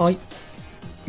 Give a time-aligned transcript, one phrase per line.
[0.00, 0.18] はい。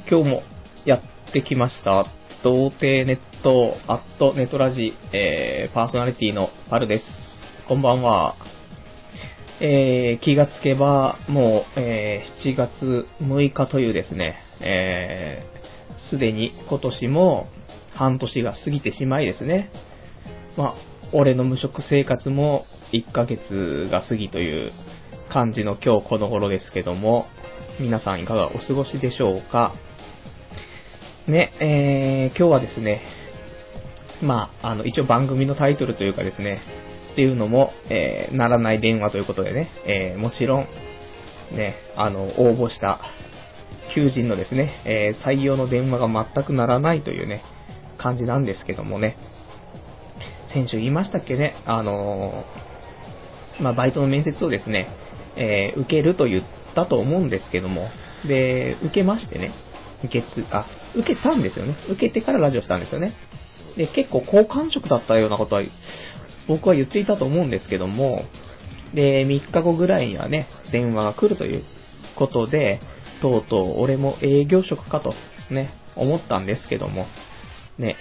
[0.10, 0.44] 今日も
[0.84, 2.08] やってきました。
[2.44, 7.06] 童貞ネット、アットネトラジ、えー、パーソナリティのパルです。
[7.70, 8.36] こんばんは。
[9.62, 17.48] えー、気がつけば、もう、えー、7月6日というですね、えー、すでに今年も
[17.94, 19.72] 半年が過ぎてしまいですね。
[20.58, 20.76] まあ、
[21.14, 24.74] 俺の無職生活も1ヶ月が過ぎという
[25.32, 27.28] 感じの今日この頃ですけども、
[27.82, 29.74] 皆さんいかがお過ごしでしょうか？
[31.28, 33.02] ね、えー、今日はですね、
[34.22, 36.62] まあ、あの、一応番組のタイトルというかですね、
[37.14, 40.68] っていうのも、えー、ならない電話ということでね、えー、もちろん、
[41.54, 43.02] ね、あの、応募した
[43.96, 47.42] 求人のですね、えー、採用の電話が全くならないというね、
[47.98, 49.18] 感じなんですけどもね、
[50.54, 54.88] 先週言いましたっけね、あのー、まあ、バイトの面接をですね、
[55.36, 56.44] えー、受けると言っ
[56.74, 57.90] たと思うんですけども、
[58.28, 59.54] で、受けましてね、
[60.04, 61.76] 受けつ、あ、受けたんですよね。
[61.90, 63.14] 受けてからラジオしたんですよね。
[63.78, 65.64] で、結構好感触だったようなことは、
[66.48, 68.24] 僕は言っていたと思うんですけども、
[68.94, 71.64] で、3日後ぐらいにはね、電話が来るという
[72.16, 72.82] ことで、
[73.22, 75.14] とうとう俺も営業職かと、
[75.50, 77.06] ね、思ったんですけども、
[77.78, 77.96] ね、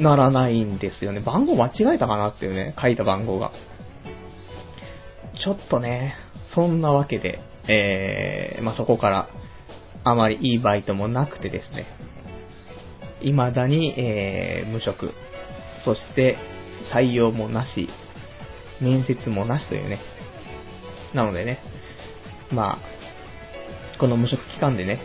[0.00, 1.20] ならないんですよね。
[1.20, 3.52] 番号間違えたかなっていうね、書いた番号が。
[5.42, 6.14] ちょっとね、
[6.54, 9.28] そんなわけで、えー、まあ、そこから、
[10.04, 11.86] あまりいいバイトもなくてですね、
[13.20, 15.12] 未だに、えー、無職、
[15.84, 16.36] そして
[16.92, 17.88] 採用もなし、
[18.80, 20.00] 面接もなしというね。
[21.14, 21.60] なのでね、
[22.50, 25.00] まあ、この無職期間でね、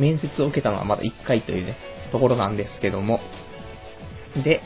[0.00, 1.76] 面接を受けたのはまだ1回というね、
[2.12, 3.20] ところなんですけども、
[4.44, 4.60] で、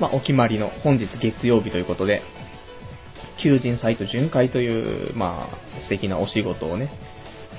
[0.00, 2.22] まあ、お決まりの本日月曜日ということで、
[3.42, 6.90] 求人サイト巡回という、まあ、素敵なお仕事をね、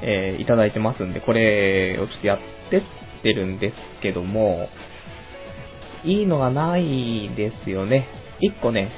[0.01, 2.39] えー、いただいてますんで、これをちょっとやっ
[2.69, 2.83] てっ
[3.21, 4.69] てるんですけども、
[6.03, 8.07] いいのがないですよね。
[8.39, 8.91] 一個ね、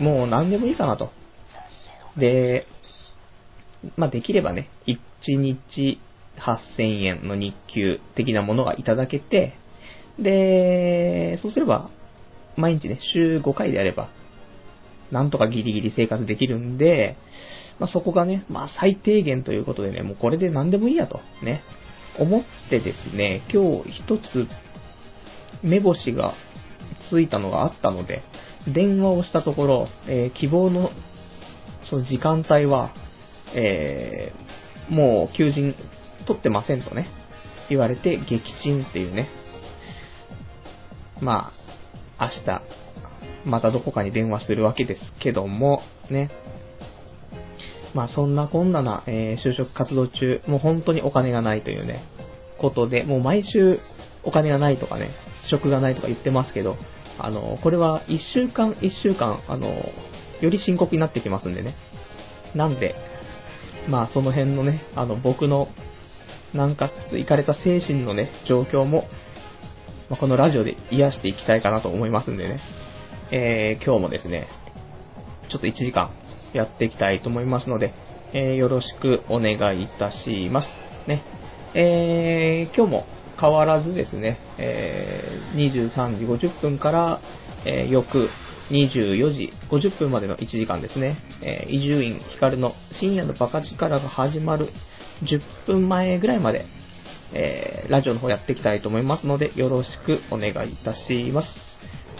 [0.00, 1.10] もう何でもいいかなと。
[2.16, 2.66] で、
[3.96, 6.00] まあ、できればね、1日
[6.38, 9.54] 8000円の日給的なものがいただけて、
[10.18, 11.90] で、そうすれば、
[12.56, 14.10] 毎日ね、週5回であれば、
[15.12, 17.16] なんとかギリギリ生活できるんで、
[17.78, 21.62] まあ、そこがね、まあ、最低限ということでね、もうこれで何でもいいやと、ね、
[22.18, 24.48] 思ってですね、今日一つ、
[25.62, 26.34] 目星が
[27.10, 28.22] ついたのがあったので、
[28.72, 30.90] 電話をしたところ、えー、希望の、
[31.88, 32.94] その時間帯は、
[33.54, 35.74] えー、もう求人
[36.26, 37.08] 取ってませんとね、
[37.68, 39.28] 言われて、撃沈っていうね、
[41.20, 41.52] ま
[42.18, 42.62] あ、明日、
[43.44, 46.30] またどこかに電話するわけですけども、ね。
[47.94, 52.04] まあそんなこんなな、えー、就職活動中、もう本当にお金がないというね、
[52.58, 53.80] ことで、もう毎週
[54.24, 55.10] お金がないとかね、
[55.50, 56.76] 職がないとか言ってますけど、
[57.18, 59.68] あの、これは1週間1週間、あの、
[60.40, 61.74] より深刻になってきますんでね。
[62.54, 62.94] なんで、
[63.88, 65.68] まあその辺のね、あの、僕の、
[66.54, 69.04] なんかちょっといかれた精神のね、状況も、
[70.10, 72.60] まあ、このラジオで癒していきたいかなと思いますんでね。
[73.34, 74.46] えー、今日もですね、
[75.50, 76.10] ちょっと1時間
[76.52, 77.94] やっていきたいと思いますので、
[78.34, 80.68] えー、よろしくお願いいたします。
[81.08, 81.22] ね。
[81.74, 83.06] えー、今日も
[83.40, 87.20] 変わらずですね、え、23時50分から、
[87.64, 88.28] え、翌
[88.70, 94.68] 24時50分までの1時間ですね、え、伊集院光の深夜のバカ力が始まる
[95.22, 96.66] 10分前ぐらいまで、
[97.32, 101.48] え、ラジオの方やっていきたいと思いますので、よろしくお願いいたします。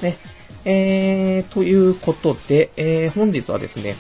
[0.02, 0.16] ね。
[0.64, 3.96] えー、ということで、えー、本日はですね、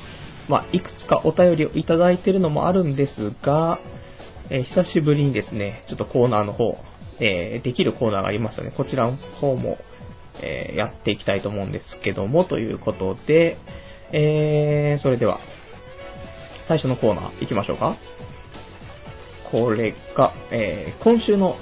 [0.48, 3.80] まあ、いくつかお便りをいただいているのもあるんですが、
[4.50, 6.76] えー、久しぶりにですね、ちょっとコーナーの方、
[7.20, 8.72] えー、できるコーナーがありましたね。
[8.76, 9.78] こちらの方も、
[10.40, 13.58] えー、やっていきたいと思うんですけども、ということで、
[14.12, 15.40] えー、それでは、
[16.68, 17.96] 最初のコーナー行きましょうか。
[19.50, 21.56] これが、えー、今週の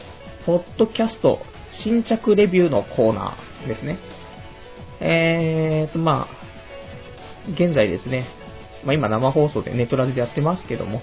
[0.46, 1.41] ポッドキャスト
[1.85, 3.99] 新着レビューのコーナーですね。
[5.00, 8.26] えーと、まあ、現在ですね、
[8.85, 11.00] まあ今生放送でネットラジでやってますけども、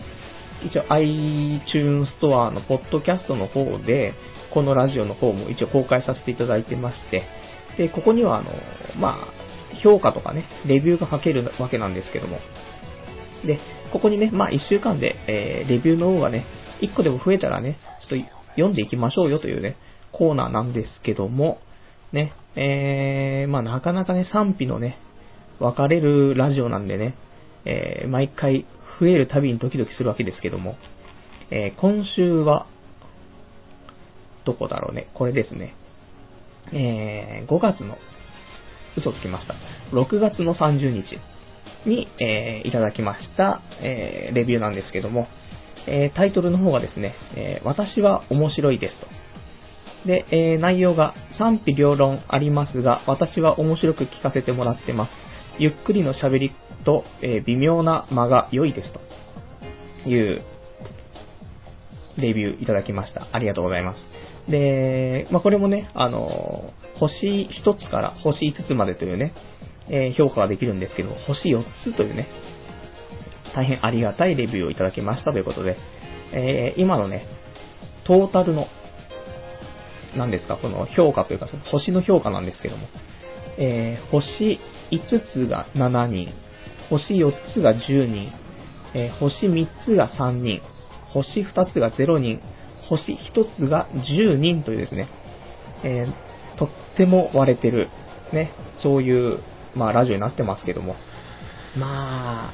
[0.66, 4.14] 一応 iTunes ストアのポッドキャストの方で、
[4.54, 7.24] このラジオの方も一応公開させていただいてまして、
[7.78, 8.52] で、ここにはあの、
[9.00, 12.40] まあ、評価とかね、レビューが書けるわけなんですけども、
[13.46, 13.60] で、
[13.92, 16.46] ここにね、まあ1週間で、えー、レビューの方がね、
[16.82, 17.78] 1個でも増えたらね、
[18.10, 19.78] ちょっと読んでいきましょうよというね、
[20.12, 21.60] コーナーなんですけども、
[22.12, 24.98] ね、えー、まあなかなかね、賛否のね、
[25.60, 27.16] 分かれるラジオなんでね、
[27.66, 28.66] えー、毎回
[29.00, 30.76] 増えるたびにドキドキするわけですけども、
[31.52, 32.66] えー、今週は、
[34.44, 35.10] どこだろうね。
[35.14, 35.76] これですね。
[36.74, 37.98] えー、5月の、
[38.98, 39.56] 嘘つきました。
[39.92, 41.20] 6月の30日
[41.86, 45.28] に、えー、いただきました、えー、レビューなんですけども、
[45.86, 49.08] えー、タイトルの方がですね、え、私は面白いですと。
[50.06, 55.12] で、えー、内容が賛否両論ありますが、私は面白く聞かせてもらってます。
[55.60, 56.52] ゆっくりの喋り
[56.86, 60.44] と、えー、微妙な間が良いですという
[62.18, 63.28] レビューいただきました。
[63.32, 64.00] ありがとうございます。
[64.50, 69.34] で、まあ、これもね、あの星1つから星5つまでというね、
[69.90, 72.28] えー、評価ができるんですけど、星4つというね、
[73.56, 75.78] 大変ありがたいレビューをいただきましたということで、
[76.34, 77.28] えー、今のね、
[78.06, 78.68] トータルの、
[80.18, 82.88] 何ですか、この評価というか、その星の評価なんですけども、
[83.58, 84.60] えー、星
[84.92, 86.34] 5つが7人、
[86.90, 88.32] 星4つが10人、
[88.94, 90.62] えー、星3つが3人、
[91.14, 92.42] 星2つが0人、
[92.90, 95.08] 星1つが10人というですね、
[95.84, 97.90] えー、とっても割れてる、
[98.34, 99.40] ね、そういう、
[99.76, 100.96] まあ、ラジオになってますけども、
[101.78, 102.54] まあ、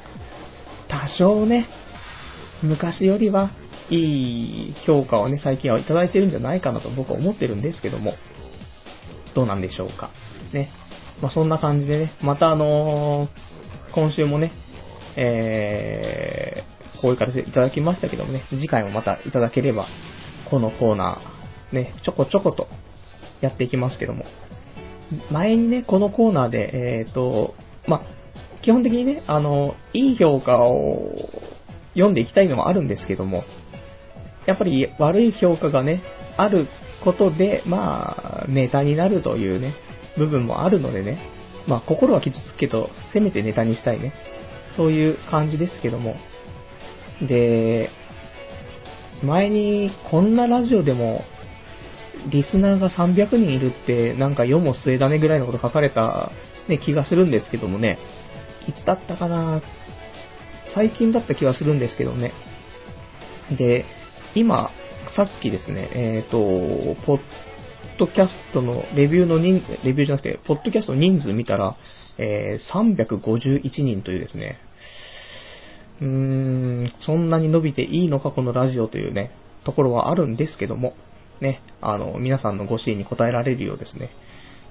[0.89, 1.68] 多少ね、
[2.61, 3.51] 昔よりは
[3.89, 3.95] い
[4.69, 8.13] い評価をね、最近はいただいてるんじゃないかなと僕は思ってるんですけども、
[9.35, 10.11] どうなんでしょうか。
[10.53, 10.69] ね。
[11.21, 14.51] まあ、そんな感じでね、またあのー、今週もね、
[15.15, 19.88] えー、こういう形でいただきましたけどもね、次回もまたいただければ、
[20.50, 22.67] このコーナー、ね、ちょこちょこと
[23.41, 24.25] やっていきますけども、
[25.31, 27.55] 前にね、このコーナーで、えっ、ー、と、
[27.88, 28.01] まあ、
[28.63, 31.29] 基本的にね、あの、いい評価を
[31.94, 33.44] 読んでいきたいのもあるんですけども、
[34.45, 36.01] やっぱり悪い評価がね、
[36.38, 36.68] ある
[37.04, 39.75] ことで、まあ、ネタになるというね、
[40.18, 41.19] 部分もあるのでね、
[41.68, 44.13] まあ、心は傷つくけど、せめてネタにしたいね。
[44.75, 46.16] そういう感じですけども。
[47.22, 47.90] で、
[49.24, 51.22] 前にこんなラジオでも、
[52.30, 56.31] リスナーが300人いるって、なんか世も末だねぐらいのこと書かれた、
[56.68, 57.98] ね、気がするんですけどもね。
[58.68, 59.62] いつだったかな？
[60.74, 62.33] 最近だった気がするんですけどね。
[63.57, 63.86] で、
[64.36, 64.71] 今、
[65.15, 67.19] さっきですね、えっ、ー、と、ポッ
[68.00, 71.75] ドキャストのレビューの人、レビューじゃなくて、ポッドキャストの人数見たら、
[72.18, 74.57] えー、351人というですね、
[76.01, 79.31] うーん、そんなに伸びていいのか、このラジオというね、
[79.65, 80.95] ところはあるんですけども、
[81.42, 84.10] ね、あの、皆さんのご支援に応えられるようですね、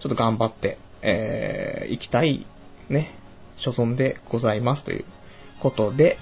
[0.00, 2.47] ちょっと頑張って、えー、行きたい、
[2.89, 3.15] ね、
[3.59, 5.05] 所存でございますという
[5.62, 6.19] ことで、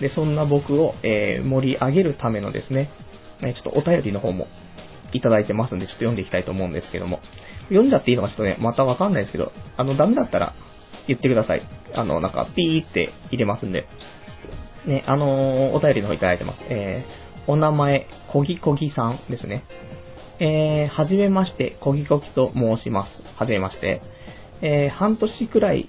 [0.00, 2.90] で、そんな僕を、えー、盛り上げるためのですね、
[3.40, 4.46] ちょっとお便りの方も
[5.12, 7.20] いただいてますんで、ちょっと読んでいきたいと思うんですけども。
[7.68, 10.54] 読んじゃっていいのかちょっとね、またわかんないですけど、あの、ダメだったら
[11.06, 11.62] 言ってください。
[11.94, 13.86] あの、なんか、ピーって入れますんで。
[14.86, 16.62] ね、あのー、お便りの方いただいてます。
[16.68, 19.64] えー、お名前、こぎこぎさんですね。
[20.40, 23.10] えー、はじめまして、こぎこぎと申します。
[23.36, 24.02] はじめまして。
[24.60, 25.88] えー、半年くらい、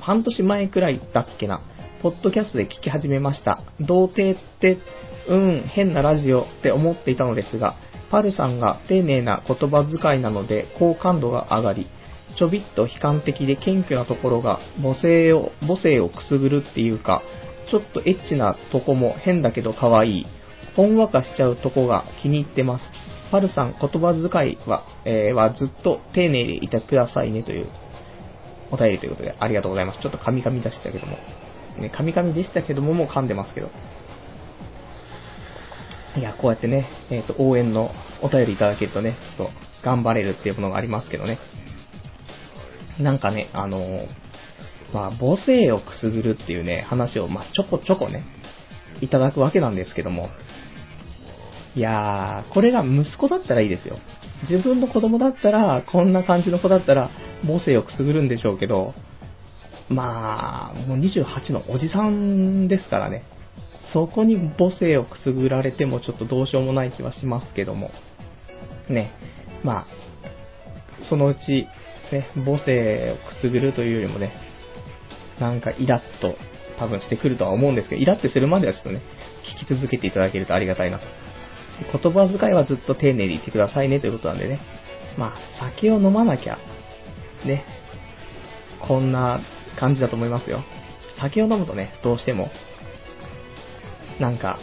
[0.00, 1.62] 半年前くらいだっけな、
[2.02, 3.60] ポッドキャストで聞き始めました。
[3.80, 4.78] 童貞って、
[5.28, 7.76] うん、変なラジオって思っていたのですが、
[8.10, 11.88] パルさんが丁寧な言葉遣いなので好感度が上がり、
[12.38, 17.22] ちょびっと悲観的で謙虚なところが母性を、母性をくすぐるっていうか、
[17.70, 20.26] ちょっとエッチなとこも変だけど可愛い。
[20.76, 22.84] ほんわかしちゃうとこが気に入ってます。
[23.30, 27.68] パルさん、言葉遣いは、えー、はずっと丁寧でいてくださいねという
[28.70, 30.00] お便りということでありがとうございます。
[30.00, 31.16] ちょっと噛み噛み出したけども。
[31.78, 33.70] ね、噛み噛みでしたけども、もう噛んでますけど。
[36.16, 37.90] いや、こうやってね、えっ、ー、と、応援の
[38.22, 39.52] お便りいただけるとね、ちょっと
[39.84, 41.38] 頑張れるっていうものがありますけどね。
[42.98, 44.06] なんかね、あのー、
[44.92, 48.24] まあ、母性をくすぐるっていうね、話を、まあ、ちょこちょこね、
[49.00, 50.30] いただくわけなんですけども。
[51.76, 53.98] いやー、これが息子だったらいいですよ。
[54.42, 57.10] 自分の子供だったら、こんな感じの子だったら、
[57.42, 58.94] 母性をくすぐるんでしょうけど、
[59.88, 63.24] まあ、もう28のおじさんですからね。
[63.92, 67.90] そこに母性をくすぐられてもちょっとどうしようもない気はしますけども。
[68.90, 69.10] ね。
[69.64, 69.86] まあ、
[71.08, 71.66] そのうち、
[72.12, 74.32] ね、母性をくすぐるというよりもね、
[75.40, 76.36] なんかイラッと
[76.78, 79.02] 多分してくるとは思うんですけど、イラッとするまではちょっとね、
[79.62, 81.06] 聞き続けていただけるとありがたいなと。
[81.84, 84.60] 言葉遣いはずっと丁寧に言ってくださいねということなんでね。
[85.16, 85.34] まあ、
[85.74, 86.58] 酒を飲まなきゃ、
[87.44, 87.64] ね、
[88.86, 89.40] こんな
[89.78, 90.62] 感じだと思いますよ。
[91.20, 92.50] 酒を飲むとね、どうしても
[94.20, 94.58] なんか、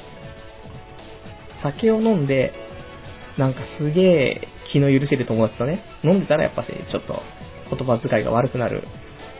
[1.63, 2.53] 酒を飲んで、
[3.37, 7.21] なんかすげえ気の許せる友達とね、飲んでたらやっぱし、ちょっと
[7.69, 8.83] 言葉遣いが悪くなる。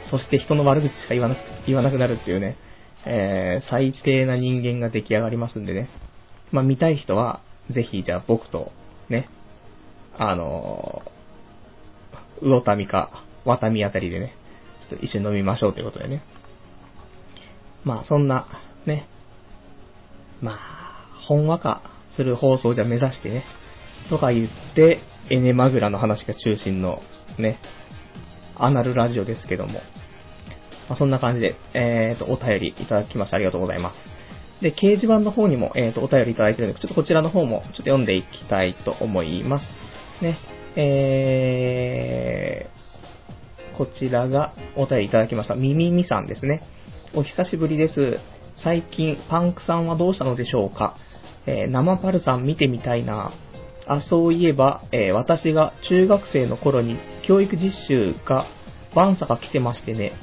[0.09, 2.57] そして人の悪口しか言わな言わなくなるっていうね、
[3.05, 5.89] えー、最低な人間が出来上がりますんでね。
[6.51, 7.41] まあ、見たい人は、
[7.71, 8.71] ぜひ、じゃあ僕と、
[9.09, 9.29] ね、
[10.17, 14.35] あのー、魚民か、渡民あたりでね、
[14.87, 16.23] ちょっと一緒に飲みましょうということでね。
[17.83, 18.47] まあ、そんな、
[18.85, 19.07] ね、
[20.41, 20.55] まあ、
[21.27, 21.81] ほんわか
[22.15, 23.43] する放送じゃ目指してね、
[24.09, 27.01] とか言って、エネマグラの話が中心の、
[27.39, 27.59] ね、
[28.55, 29.73] アナルラジオですけども、
[30.87, 34.14] まあ、そんな感じで、えっ、ー、と、お便りいただきましてありがとうございます。
[34.61, 39.65] で、掲示板の方にも、えっ、ー、と、お便りいただいてるので、ちょっとこちらの方も、ちょっと読んでいきたいと思います。
[40.23, 40.37] ね、
[40.75, 45.55] えー、こちらがお便りいただきました。
[45.55, 46.63] みみみさんですね。
[47.13, 48.19] お久しぶりです。
[48.63, 50.95] 最近、パンクさんはどうしたのでしょうか？
[51.45, 53.33] えー、生パルさん見てみたいな。
[53.87, 56.97] あ、そういえば、えー、私が中学生の頃に
[57.27, 58.45] 教育実習が
[58.95, 60.13] バンサが来てましてね、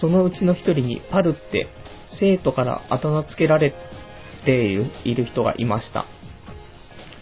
[0.00, 1.66] そのうちの一人にパルって
[2.20, 3.74] 生徒からあだ名つけられ
[4.44, 4.52] て
[5.04, 6.04] いる人がいました。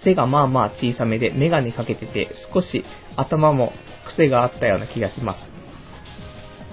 [0.04, 2.84] 背がまあまあ小さめでメガネかけてて少し
[3.16, 3.72] 頭も
[4.06, 5.58] 癖があったような気がします。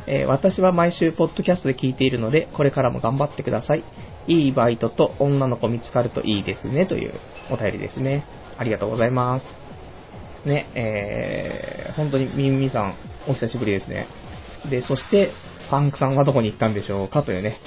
[0.08, 3.84] えー、私は毎週ポッドキャストで聞いているので、これからも頑張ってください。
[4.27, 7.13] いいバイトと女の子見つかるといいですね、という
[7.51, 8.25] お便りですね。
[8.58, 10.48] ありがとうございます。
[10.48, 12.96] ね、えー、本当にみみみさん、
[13.27, 14.08] お久しぶりですね。
[14.70, 15.32] で、そして、
[15.72, 17.58] パンクさんはどこに行ったんでしょうかというね。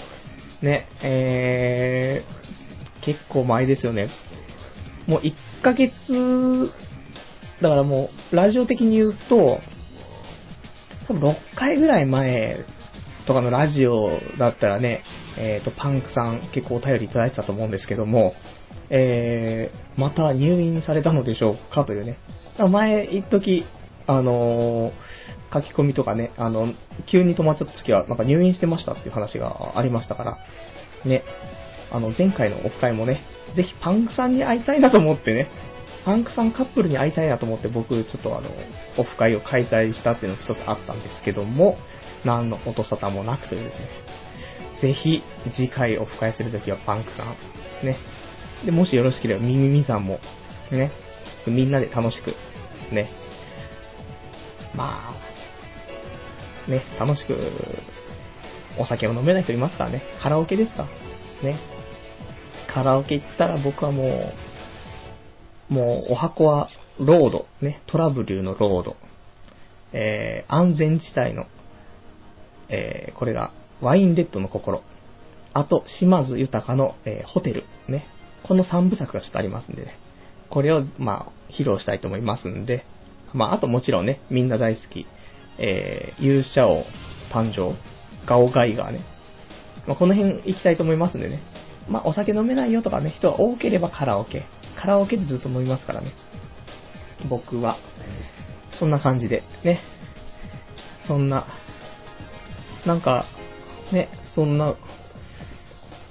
[0.63, 4.11] ね、えー、結構前ですよね。
[5.07, 5.93] もう1ヶ月、
[7.63, 9.61] だからもう、ラジオ的に言うと、
[11.07, 12.65] 多分6回ぐらい前
[13.27, 15.03] とかのラジオだったらね、
[15.39, 18.35] えっ、ー、と、パンクさん結構お便りいただいてたと思うんですけども、
[18.91, 22.19] えー、また入院されたのでしょうかというね。
[22.71, 23.65] 前、一時
[24.09, 24.93] あのー、
[25.53, 26.73] 書き込みとかね、あの、
[27.11, 30.39] 急に止まっちゃった時は、なんか入院してましたっていう話がありましたから、
[31.05, 31.23] ね、
[31.93, 33.21] あの、前回のオフ会もね、
[33.55, 35.51] ぜひパンクさんに会いたいなと思ってね、
[36.07, 38.49] パンクさんカップルに会いたいなと思って僕、ちょっとあの、
[38.97, 41.77] オフ会を開催したっていうのが一つあったんですけども、
[42.25, 43.89] 何の音沙汰もなくというですね、
[44.81, 45.23] ぜひ
[45.55, 47.99] 次回オフ会するときはパンクさん、ね、
[48.65, 50.19] で、もしよろしければミミミさんも、
[50.73, 50.93] ね、
[51.47, 52.35] みんなで楽しく、
[52.95, 53.11] ね、
[54.75, 55.15] ま
[56.67, 57.37] あ、ね、楽しく、
[58.79, 60.87] お酒を飲めない人いますからね、カラオケですか？
[61.43, 61.59] ね、
[62.73, 64.33] カラオケ行ったら僕はも
[65.71, 68.97] う、もうお箱はロード、ね、トラブルのロード、
[69.93, 71.47] えー、安全地帯の、
[72.69, 74.83] えー、これがワインレッドの心、
[75.55, 78.07] あと、島津豊の、えー、ホテル、ね、
[78.47, 79.99] この3部作がちょっとありますんでね、
[80.51, 82.85] これを、まあ、披露したいと思いますんで、
[83.35, 85.07] まあ、あともちろんね、みんな大好き、
[85.59, 86.85] えー、勇者王
[87.33, 87.77] 誕生、
[88.27, 89.05] ガオガイガーね、
[89.87, 91.43] まあ、この辺行きたいと思いますんでね、
[91.89, 94.45] まあ、お酒飲めないよとかね、人は多ければカラオケ。
[94.81, 96.13] カラオケでずっと飲みますからね。
[97.29, 97.79] 僕は。
[98.79, 99.81] そんな感じで、ね。
[101.07, 101.47] そんな、
[102.87, 103.25] なんか、
[103.93, 104.77] ね、そんな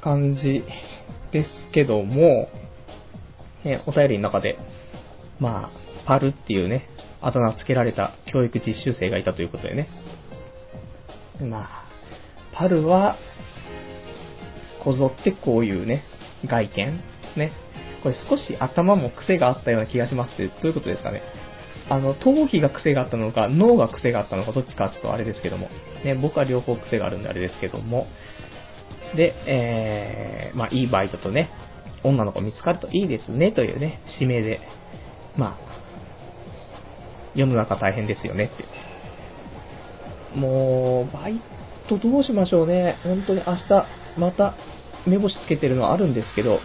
[0.01, 0.63] 感じ
[1.31, 2.49] ですけども、
[3.63, 4.57] ね、お便りの中で、
[5.39, 6.89] まあ、パルっていうね、
[7.21, 9.87] あだ名つけられた教育実習生がいたということでね。
[11.41, 11.85] まあ、
[12.53, 13.17] パルは、
[14.83, 16.03] こぞってこういうね、
[16.45, 17.01] 外見
[17.35, 17.51] ね。
[18.03, 21.21] これ少し頭も癖があったような気がしますって、どういうことですかね。
[21.89, 25.69] あの、頭皮が癖があったのか、脳が癖があったのか、どっちかちょっとあれですけども。
[26.03, 28.07] ね、僕は両方癖があるんであれですけども。
[29.15, 31.49] で、えー、まあ、いいバイトとね、
[32.03, 34.59] 女の子見つかるといいですね、というね、指名で。
[35.37, 35.66] まあ、
[37.37, 38.65] 世の中大変ですよねって。
[40.37, 41.39] もう、バイ
[41.87, 42.97] トどうしましょうね。
[43.03, 43.85] 本当に明日、
[44.17, 44.55] また
[45.05, 46.59] 目星つけてるのはあるんですけど、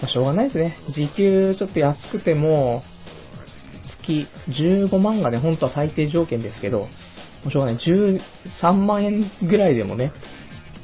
[0.00, 0.76] まあ、しょうがないですね。
[0.92, 2.82] 時給ちょっと安くても、
[4.02, 6.88] 月15万がね、本当は最低条件ですけど、も
[7.48, 7.82] うしょうがない。
[7.82, 10.12] 13万円ぐらいでもね、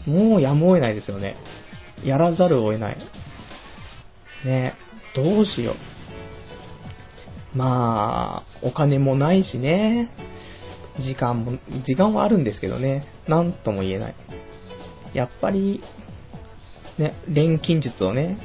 [0.07, 1.37] もうやむを得ないですよね。
[2.05, 2.99] やらざるを得ない。
[4.45, 4.75] ね、
[5.15, 5.92] どうしよう。
[7.55, 10.11] まあ、お金もないしね。
[11.01, 11.53] 時間も、
[11.87, 13.07] 時間はあるんですけどね。
[13.29, 14.15] なんとも言えない。
[15.15, 15.83] やっぱり、
[16.99, 18.39] ね、錬金術をね、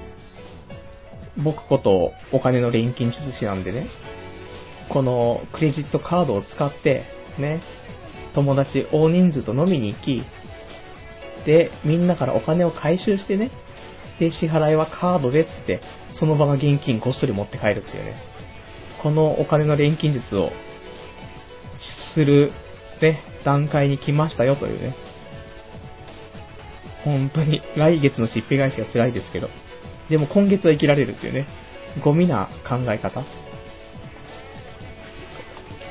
[1.37, 3.87] 僕ことお金の錬金術師なんでね、
[4.89, 7.05] このクレジットカードを使って、
[7.37, 7.61] ね、
[8.33, 10.23] 友達大人数と飲みに行き、
[11.45, 13.51] で、みんなからお金を回収してね、
[14.19, 15.81] で、支払いはカードでって、
[16.19, 18.15] その場の現金こっそり持って帰るっていうね、
[19.01, 20.51] このお金の錬金術を
[22.15, 22.51] する、
[23.01, 24.95] ね、段階に来ましたよというね、
[27.03, 29.49] 本当に来月のしっぺ返しが辛いですけど、
[30.09, 31.47] でも今月は生きられるっていうね、
[32.03, 33.21] ゴミな考え方。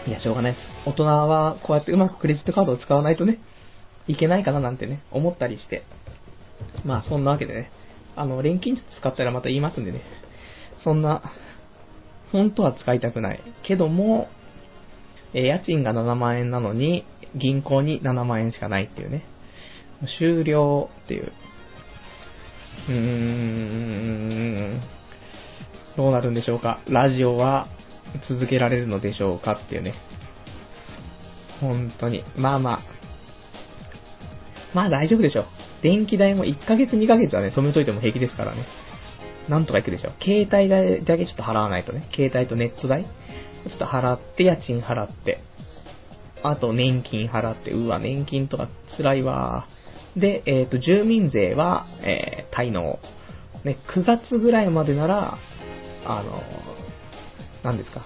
[0.06, 0.64] いや、しょうがないです。
[0.86, 3.40] 大人はこうやってうまくクレジットカードを使わないとね、
[4.06, 5.84] いけないかななんてね、思ったりして。
[6.84, 7.70] まあ、そんなわけでね、
[8.14, 10.02] あの、錬金術使ったらまた言いますんでね、
[10.82, 11.22] そんな、
[12.32, 13.40] 本当は使いたくない。
[13.62, 14.28] けども、
[15.34, 17.04] え家賃が7万円なのに、
[17.34, 19.24] 銀行に7万円しかないっていうね。
[20.18, 21.32] 終了っていう。
[22.88, 24.80] うーん。
[25.96, 26.80] どうなるんでしょうか？
[26.88, 27.68] ラジオは
[28.28, 29.94] 続けられるのでしょうかっていうね。
[31.60, 32.22] 本当に。
[32.36, 32.80] まあまあ。
[34.74, 35.46] まあ大丈夫でしょう。
[35.82, 38.66] 電気代も1ヶ月2ヶ月はね、止めといても平気ですからね。
[39.48, 40.12] なんとかいくでしょ。
[40.22, 42.08] 携帯代だけちょっと払わないとね。
[42.14, 45.40] 携帯とネット代ちょっと払って、家賃払って。
[46.42, 47.70] あと年金払って。
[47.70, 49.68] うわ、年金とか辛いわ。
[50.16, 52.98] で、えっ、ー、と、住民税は、えー、滞納。
[53.64, 55.38] ね、9月ぐらいまでなら、
[56.04, 56.42] あの、
[57.62, 58.02] 何ですか。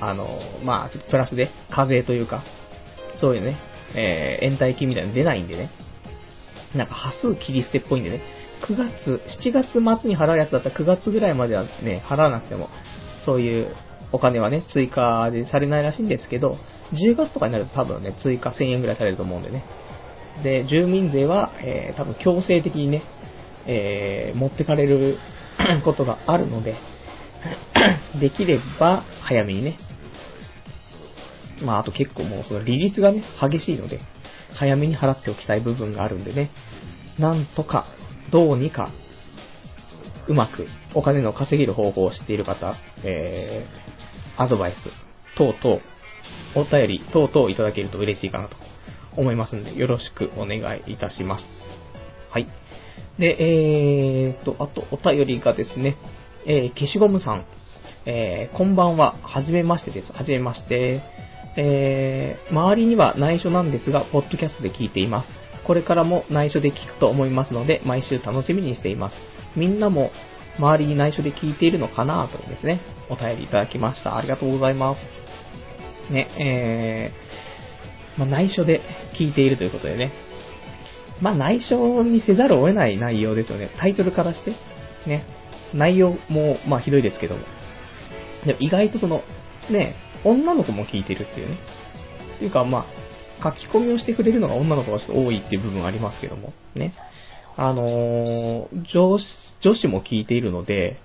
[0.00, 2.44] あの、まあ、ちょっとプラスで、課税というか、
[3.20, 3.58] そういうね、
[3.94, 5.70] えー、延滞金みたいなの出ないんでね。
[6.74, 8.20] なんか、波数切り捨てっぽいんでね。
[8.62, 12.68] 9月、7月末に払うやつだったら9月ぐらいまではね、払わなくても、
[13.24, 13.74] そういう
[14.12, 16.56] お金はね、追加でされないらしいんですけど、
[16.92, 19.64] 10月とかになると多分ね、追加1000円ぐらいされると思うんでね。
[20.42, 23.02] で、住民税は、えー、多分強制的にね、
[23.66, 25.18] えー、持ってかれる
[25.84, 26.76] ことがあるので、
[28.20, 29.78] できれば早めにね。
[31.62, 34.00] まあ、あと結構もうその利率がね、激しいので、
[34.54, 36.50] 早めに払っておきたい部分があるんでね、
[37.18, 37.86] なんとか、
[38.30, 38.90] どうにか、
[40.28, 45.80] うまくお金の稼げる方法を知っている方、えー、アドバイス、等々、
[46.56, 48.56] お便り等々いただけると嬉しいかなと
[49.16, 51.44] 思いますんで、よろしくお願いいたします。
[52.30, 52.48] はい。
[53.18, 55.96] で、えーと、あと、お便りがですね、
[56.46, 57.46] えー、消しゴムさん、
[58.04, 60.12] えー、こんばんは、はじめましてです。
[60.12, 61.02] はじめまして。
[61.58, 65.28] えー、周りには内緒なんですが、ポッドキャストで聞いています。
[65.66, 69.16] これからも内緒で聞くと思いますので、毎週楽しみにしています。
[69.56, 70.10] みんなも
[70.58, 74.16] 周りに内緒で聞いているのかなとですね、お便りいただきました。
[74.16, 76.12] ありがとうございます。
[76.12, 78.80] ね、えー、まあ、内緒で
[79.18, 80.12] 聞いているということでね。
[81.20, 83.70] まあ、内緒にせざるを得ない内容ですよね。
[83.78, 84.52] タイトルからして。
[85.06, 85.24] ね。
[85.74, 87.44] 内容も、まあ、ひどいですけども。
[88.44, 89.22] でも意外とその、
[89.70, 91.58] ね、女の子も聞いてるっていうね。
[92.36, 92.86] っていうか、まあ、
[93.42, 96.52] 書き込みをしてくれるのが女の子がちょっと多いっていう部分ありますけども。
[96.74, 96.94] ね。
[97.56, 99.24] あのー、女子、
[99.62, 100.98] 女子も聞いているので、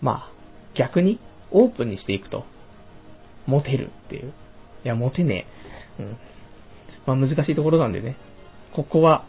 [0.00, 0.30] まあ、
[0.74, 1.18] 逆に
[1.50, 2.44] オープンにしていくと、
[3.46, 4.32] モテるっていう。
[4.84, 5.46] いや、モテね
[5.98, 6.02] え。
[6.02, 6.16] うん。
[7.06, 8.16] まあ難しいところなんでね。
[8.74, 9.26] ここは、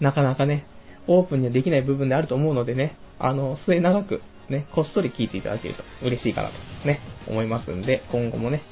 [0.00, 0.66] なかなかね、
[1.06, 8.62] オープンにはできない部分であると思うのでね、あの、末長く、ね、こっそり聞いていただけると嬉しいかなとね、思いますんで、今後もね、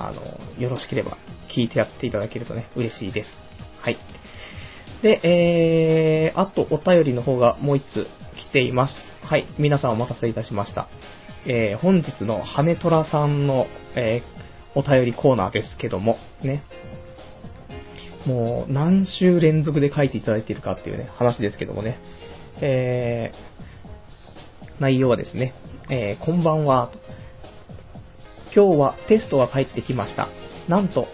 [0.00, 0.22] あの、
[0.58, 1.18] よろしければ
[1.54, 3.30] 聞いてやっていただけるとね、嬉しいです。
[3.80, 3.98] はい。
[5.02, 8.06] で、えー、あとお便りの方がもう一つ
[8.48, 8.94] 来ています。
[9.22, 10.88] はい、皆さんお待たせいたしました。
[11.46, 16.62] えー、本日の羽虎さんの、えー、お便りコーナーですけども、ね。
[18.26, 21.98] もう何週連続で書いていただいているかっていうね、話ですけどもね。
[22.60, 25.54] えー、内容はですね、
[25.88, 26.90] えー、こんばんは。
[28.54, 30.28] 今日はテストが返ってきました。
[30.68, 31.06] なんと、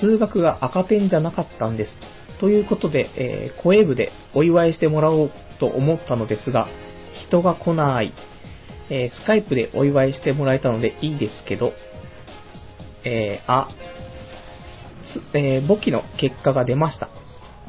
[0.00, 1.92] 数学が赤点じゃなかったんです。
[2.40, 5.30] ということで、えー、声部でお祝いしてもらおう
[5.60, 6.68] と思ったのですが、
[7.26, 8.12] 人が来ない。
[8.90, 11.72] えー、スカイプでお祝いしてもらえたのでいいですけど、
[13.04, 13.68] えー、あ、
[15.32, 17.08] えー、簿記の結果が出ました。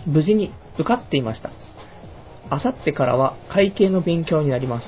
[0.06, 1.52] 無事に受かっていました。
[2.50, 4.88] あさってからは会計の勉強になります。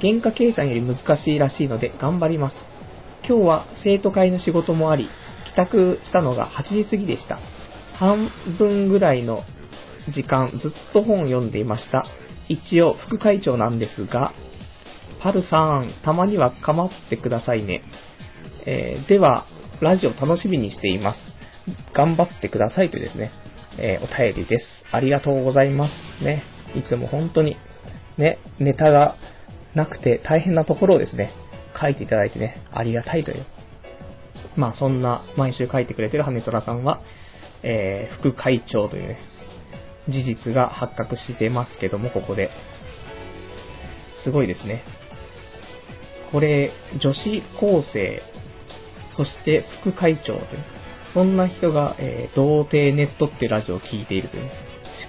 [0.00, 2.56] 原価計算より難しいらしいので頑張ります。
[3.28, 5.10] 今日は生徒会の仕事もあり、
[5.44, 7.38] 帰宅したのが8時過ぎでした。
[7.98, 9.42] 半分ぐらいの
[10.14, 12.06] 時間ずっと本を読んでいました。
[12.48, 14.32] 一応副会長なんですが、
[15.20, 17.82] パルさん、たまには構ってくださいね。
[18.64, 19.44] えー、では、
[19.82, 21.18] ラジオ楽しみにしています。
[21.94, 23.30] 頑張ってくださいというですね、
[23.76, 24.64] えー、お便りです。
[24.90, 26.24] ありがとうございます。
[26.24, 27.58] ね、いつも本当に、
[28.16, 29.16] ね、ネタが
[29.74, 31.30] なくて大変なところをですね、
[31.80, 33.46] 書いていただいてね、ありがたいという。
[34.56, 37.00] まあそんな毎週書いてくれてるハネソラさんは、
[37.62, 39.18] えー、副会長というね、
[40.08, 42.50] 事実が発覚してますけども、ここで。
[44.24, 44.82] すごいですね。
[46.32, 48.20] これ、女子高生、
[49.16, 50.44] そして副会長という、
[51.14, 54.50] そんな人が、えー、童貞ネットってラジオを聴いているという、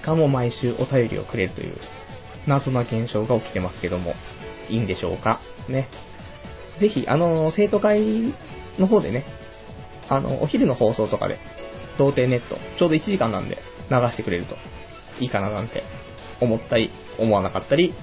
[0.04, 1.76] かも毎週お便りをくれるという、
[2.46, 4.14] 謎な現象が起きてますけども、
[4.68, 5.40] いいんでしょうか？
[5.68, 5.88] ね。
[6.80, 8.34] ぜひ、あの、生徒会
[8.78, 9.24] の方でね、
[10.08, 11.38] あの、お昼の放送とかで、
[11.98, 13.58] 童貞ネット、ちょうど1時間なんで
[13.90, 14.56] 流してくれると
[15.20, 15.82] いいかななんて
[16.40, 17.94] 思ったり、思わなかったり、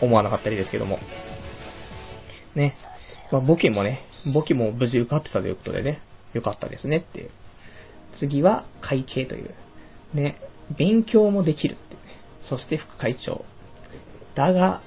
[0.00, 0.98] 思わなかったりですけども。
[2.54, 2.76] ね。
[3.30, 4.02] まあ、ボケもね、
[4.32, 6.00] ボケも無事受かってたということでね、
[6.32, 7.30] よかったですねっていう。
[8.18, 9.54] 次は会計という。
[10.14, 10.40] ね、
[10.78, 12.00] 勉強もできるってね。
[12.48, 13.44] そして副会長。
[14.34, 14.82] だが、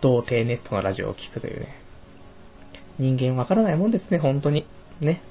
[0.00, 1.81] 童貞ネットのラジオを聞くというね。
[3.02, 4.64] 人間わからないもんですね、本当に。
[5.00, 5.22] ね。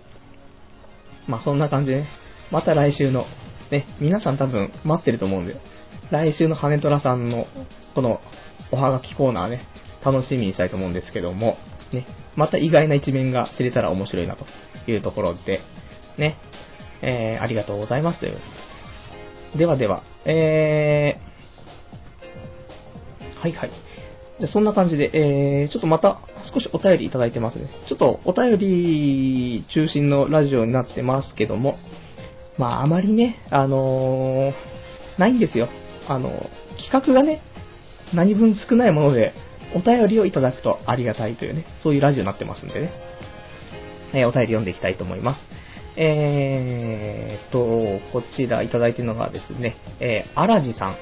[1.27, 2.07] まあそんな感じでね。
[2.51, 3.25] また来週の、
[3.71, 5.55] ね、皆さん多分待ってると思うんで、
[6.11, 7.47] 来週の羽虎さんの、
[7.95, 8.19] この、
[8.71, 9.61] おはがきコーナーね、
[10.03, 11.57] 楽しみにしたいと思うんですけども、
[11.93, 12.05] ね、
[12.35, 14.45] また意外な一面が知れたら面白いなと
[14.91, 15.61] いうところで、
[16.17, 16.37] ね、
[17.01, 18.37] えー、ありがとうございますという。
[19.57, 23.71] ではでは、えー、はいはい。
[24.41, 26.19] でそんな感じで、えー、ちょっとまた
[26.51, 27.69] 少しお便りいただいてますね。
[27.87, 31.77] ちょっとお便り中心のラジオになってますけども、
[32.57, 35.69] まああまりね、あのー、ないんですよ。
[36.07, 36.29] あの、
[36.77, 37.43] 企画がね、
[38.15, 39.33] 何分少ないもので、
[39.75, 42.91] お便りをいただくとありがたいというね、そういうラジオになってますんでね。
[44.13, 45.39] えー、お便り読んでいきたいと思います。
[45.97, 50.95] えーと、こちらいただいてるのがですね、えー、アラジさん。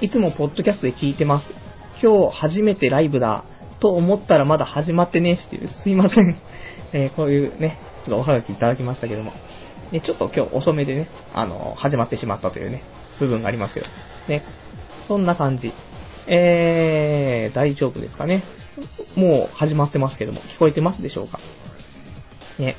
[0.00, 1.65] いつもポッドキャストで聞いてます。
[2.02, 3.44] 今日初めてライブだ。
[3.80, 6.36] と思ったらまだ始まってねえしっていう、すいません。
[6.92, 9.32] えー、こういうね、ちょっとおはがきいただきましたけども。
[9.92, 12.82] ね、ちょっと今日遅めでね、あの、始まってしまったというね、
[13.20, 13.86] 部分がありますけど。
[14.28, 14.42] ね、
[15.06, 15.72] そんな感じ。
[16.26, 18.42] えー、大丈夫ですかね。
[19.14, 21.38] もう始まってますけども、聞こえてますでしょうか
[22.58, 22.76] ね、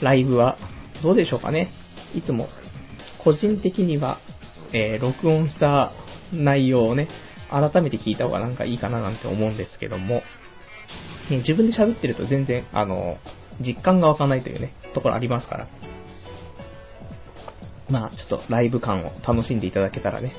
[0.00, 0.56] ライブは
[1.02, 1.70] どうでしょうかね。
[2.14, 2.48] いつも、
[3.22, 4.18] 個人的には、
[4.72, 5.92] えー、録音した
[6.32, 7.08] 内容をね、
[7.54, 10.22] 改めて聞いた方がなんかいいかななんて思うんですけども、
[11.30, 13.18] ね、自分で喋ってると全然、あの、
[13.60, 15.68] 実感が湧かないというね、ところありますから。
[17.88, 20.32] まあ、ちょっとライブ感を楽しんでいただけたらね、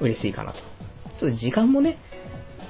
[0.00, 0.58] 嬉しいかなと
[1.22, 1.98] ちょっと時間もね、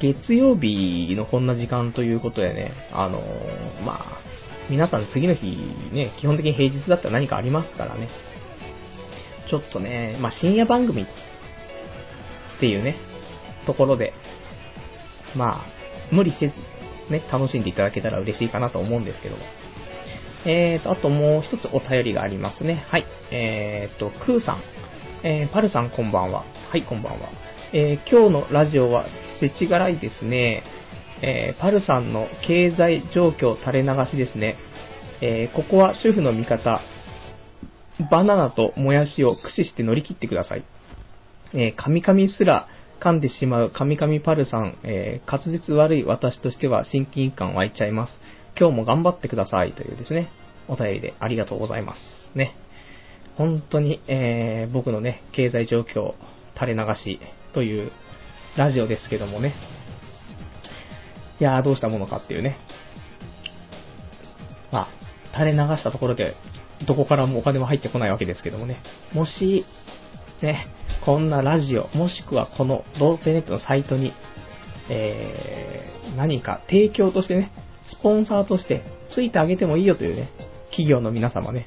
[0.01, 4.19] 月曜日のこんな時間ということでね、あのー、まあ、
[4.71, 5.47] 皆さん次の日
[5.93, 8.09] ね、基本的に平日だったら何かありますからね。
[9.51, 11.07] ちょっとね、まあ深夜番組っ
[12.61, 12.97] ていうね、
[13.67, 14.13] ところで、
[15.37, 15.67] まあ、
[16.13, 16.55] 無理せず、
[17.11, 19.43] ね、楽しんでいただけたら嬉しいかなと思うんですけども。
[20.45, 22.85] えーと、あともう一つお便りがありますね。
[22.89, 23.07] はい。
[23.31, 24.63] えーと、クーさん。
[25.25, 26.45] えー、パルさんこんばんは。
[26.71, 27.29] はい、こんばんは。
[27.73, 29.07] えー、今日のラジオは
[29.41, 30.65] 世知辛いですね。
[31.23, 34.57] えー、パルさんの経済状況垂れ流しですね。
[35.21, 36.81] えー、ここは主婦の味方。
[38.11, 40.65] バナナともやしを駆使して乗り切ってください。
[41.55, 42.67] えー、カミカミすら
[43.03, 48.13] 噛んでしまうカミカミパルさん、えー、滑舌悪い私としては親近感湧いちゃいます。
[48.57, 50.31] 今日も頑張ってくださいというですね、
[50.69, 52.01] お便りでありがとうございます。
[52.37, 52.55] ね。
[53.37, 56.15] 本当に、えー、僕のね、経済状況
[56.55, 57.19] 垂れ流し
[57.55, 57.91] という
[58.57, 59.55] ラジオですけどもね。
[61.41, 62.57] いやー、どうしたものかっていうね。
[64.71, 64.89] まあ、
[65.33, 66.37] 垂れ流したところで、
[66.87, 68.81] どこからもお金も入ってこないわけですけどもね。
[69.13, 69.65] もし、
[70.43, 70.67] ね、
[71.05, 74.13] こんなラジオ、もしくはこのローテネットのサイトに、
[74.91, 77.53] えー、何か提供としてね、
[77.91, 78.83] スポンサーとして
[79.15, 80.31] ついてあげてもいいよというね、
[80.71, 81.67] 企業の皆様ね、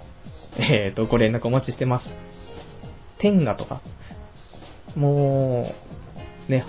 [0.58, 2.06] えーと、ご連絡お待ちしてます。
[3.20, 3.82] 天下とか、
[4.96, 5.74] も
[6.48, 6.66] う、ね、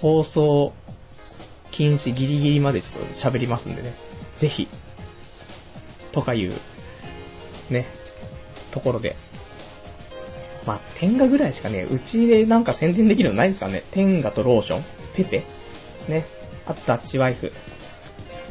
[0.00, 0.72] 放送
[1.72, 3.94] 禁止ギリギリまでちょっと喋りますんでね、
[4.40, 4.68] ぜひ、
[6.12, 6.60] とかいう、
[7.72, 7.86] ね、
[8.72, 9.16] ところで。
[10.66, 13.84] まあ、天下ぐらいしかね、うちでなんか宣伝できるのないですかね。
[13.92, 14.84] 天下とローション、
[15.16, 15.44] ペペ、
[16.08, 16.26] ね、
[16.66, 17.52] あとダッチワイフ、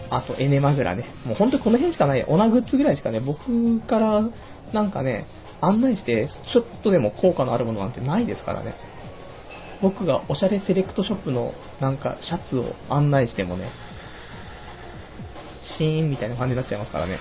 [0.10, 1.06] あとエネマグラね。
[1.26, 4.30] もうほんとこの辺しかない、オナグッズぐらいしかね、僕から
[4.74, 5.26] なんかね、
[5.62, 8.76] 案内して、ちょっとでも効果のあるものなんてないですからね。
[9.82, 13.69] 僕がおしゃれセレクトショップのなんかシャツを案内してもね、
[15.78, 17.19] シーンみたいな感じになっちゃいますからね。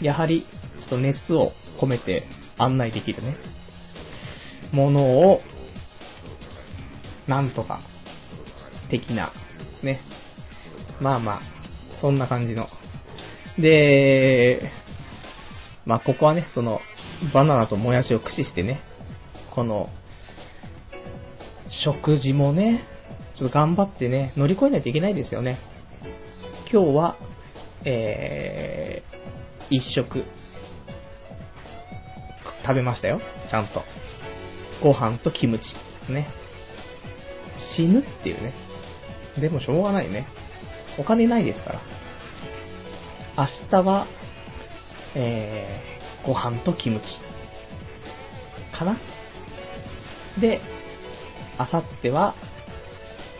[0.00, 0.46] やはり、
[0.80, 2.24] ちょっと熱を込めて
[2.56, 3.36] 案内できるね、
[4.72, 5.40] ものを、
[7.28, 7.80] なんとか、
[8.90, 9.32] 的な、
[9.82, 10.00] ね。
[11.00, 11.40] まあまあ、
[12.00, 12.68] そんな感じの。
[13.58, 14.70] で、
[15.84, 16.80] まあここはね、その、
[17.32, 18.80] バナナともやしを駆使してね、
[19.54, 19.88] この、
[21.84, 22.84] 食事もね、
[23.36, 25.58] ちょっと頑張ってね、乗り越えないといけないですよね。
[26.72, 27.16] 今日は、
[27.84, 30.24] えー、一食、
[32.62, 33.20] 食べましたよ。
[33.50, 33.82] ちゃんと。
[34.82, 36.12] ご飯とキムチ。
[36.12, 36.28] ね。
[37.76, 38.54] 死ぬっていうね。
[39.40, 40.26] でもしょうがないね。
[40.98, 41.82] お金ないですから。
[43.36, 44.06] 明日は、
[45.14, 47.06] えー、ご飯とキムチ。
[48.76, 48.98] かな
[50.40, 50.60] で、
[51.58, 52.34] あさっては、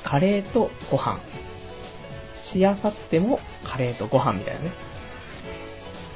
[0.05, 1.21] カレーとご飯。
[2.53, 4.73] しあさってもカレーとご飯みたいなね。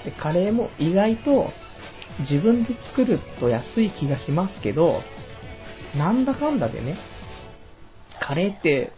[0.05, 1.51] で、カレーも意外と
[2.21, 5.03] 自分で作ると安い気がしますけど、
[5.97, 6.99] なんだかんだでね、
[8.21, 8.93] カレーって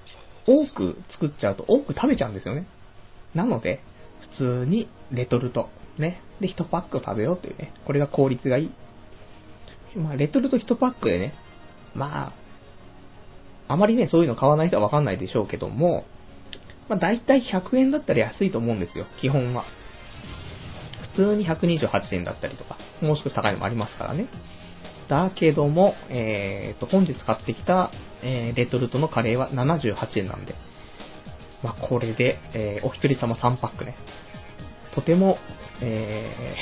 [0.47, 2.67] 多く作っちゃうと多く食べちゃうんですよね。
[3.35, 3.81] なので、
[4.37, 5.69] 普通にレトルト。
[5.99, 6.23] ね。
[6.41, 7.73] で、1パック食べようというね。
[7.85, 8.73] これが効率がいい。
[9.97, 11.35] まあ、レトルト1パックでね、
[11.95, 12.35] まあ、
[13.73, 16.05] あまりね、そういうの買わない人はわかんないでしょうけども、
[16.89, 19.65] まあ、大体100円だったら安いと思うんですよ、基本は。
[21.15, 24.29] 普通に128円だったりとか、もう少し高いのもありますからね。
[25.09, 27.91] だけども、えーと、本日買ってきた、
[28.23, 30.55] えー、レトルトのカレーは78円なんで、
[31.63, 33.97] まあ、これで、えー、お一人様3パックね。
[34.95, 35.39] とても、
[35.81, 36.55] え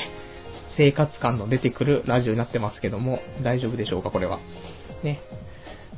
[0.72, 4.38] ー、生活感の出てくるラジオになってますけども、大丈夫でしょうか、これは。
[5.02, 5.20] ね。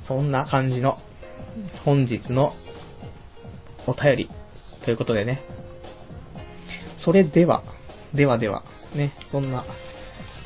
[0.06, 0.98] そんな感じの、
[1.84, 2.52] 本日の
[3.86, 4.30] お便り。
[4.84, 5.42] ということでね。
[7.04, 7.62] それでは、
[8.14, 9.64] ではでは、ね、そんな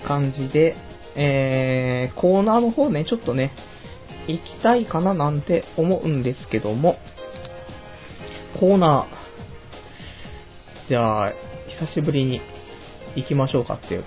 [0.06, 0.74] 感じで、
[1.16, 3.52] えー、コーナーの方ね、ちょっとね、
[4.28, 6.96] 行きたいかななんて思うんですけども、
[8.60, 11.32] コーナー、じゃあ、
[11.80, 12.40] 久しぶりに
[13.16, 14.04] 行きましょうかっていう。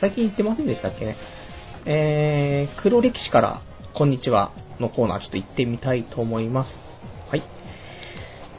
[0.00, 1.16] 最近行ってませんでしたっけね？
[1.86, 3.62] えー、黒歴史から
[3.94, 6.72] こんにちはのコーナーちょっと行ってみたいと思います。
[7.30, 7.42] はい。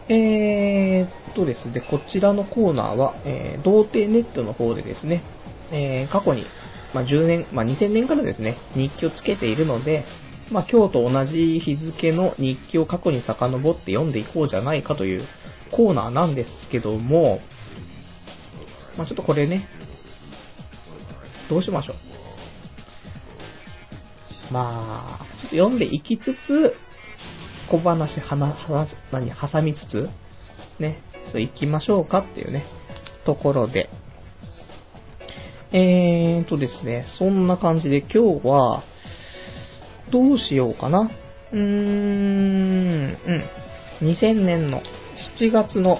[0.09, 5.23] えーっとですね、こちらのコーナーは、えー、童貞ネットの方でですね、
[5.71, 6.45] えー、過去に、
[6.93, 10.05] まあ、10年、まあ、2000年からですね、日記をつけているので、
[10.51, 15.25] まあ、今日と同じ日付の日記を過去に遡って読んでいこうじゃないかという
[15.71, 17.39] コーナーなんですけども、
[18.97, 19.67] まあ、ちょっとこれね、
[21.49, 21.95] どうしましょう。
[24.53, 26.73] まあ、ちょっと読んでいきつつ、
[27.69, 30.09] 小話、はな、は何、挟みつつ、
[30.79, 32.65] ね、ちょっと行きましょうかっていうね、
[33.25, 33.89] ところで。
[35.73, 38.83] えーとですね、そんな感じで今日は、
[40.11, 41.09] どうしようかな。
[41.51, 41.65] うーん、う
[44.05, 44.07] ん。
[44.07, 44.81] 2000年の
[45.39, 45.99] 7月の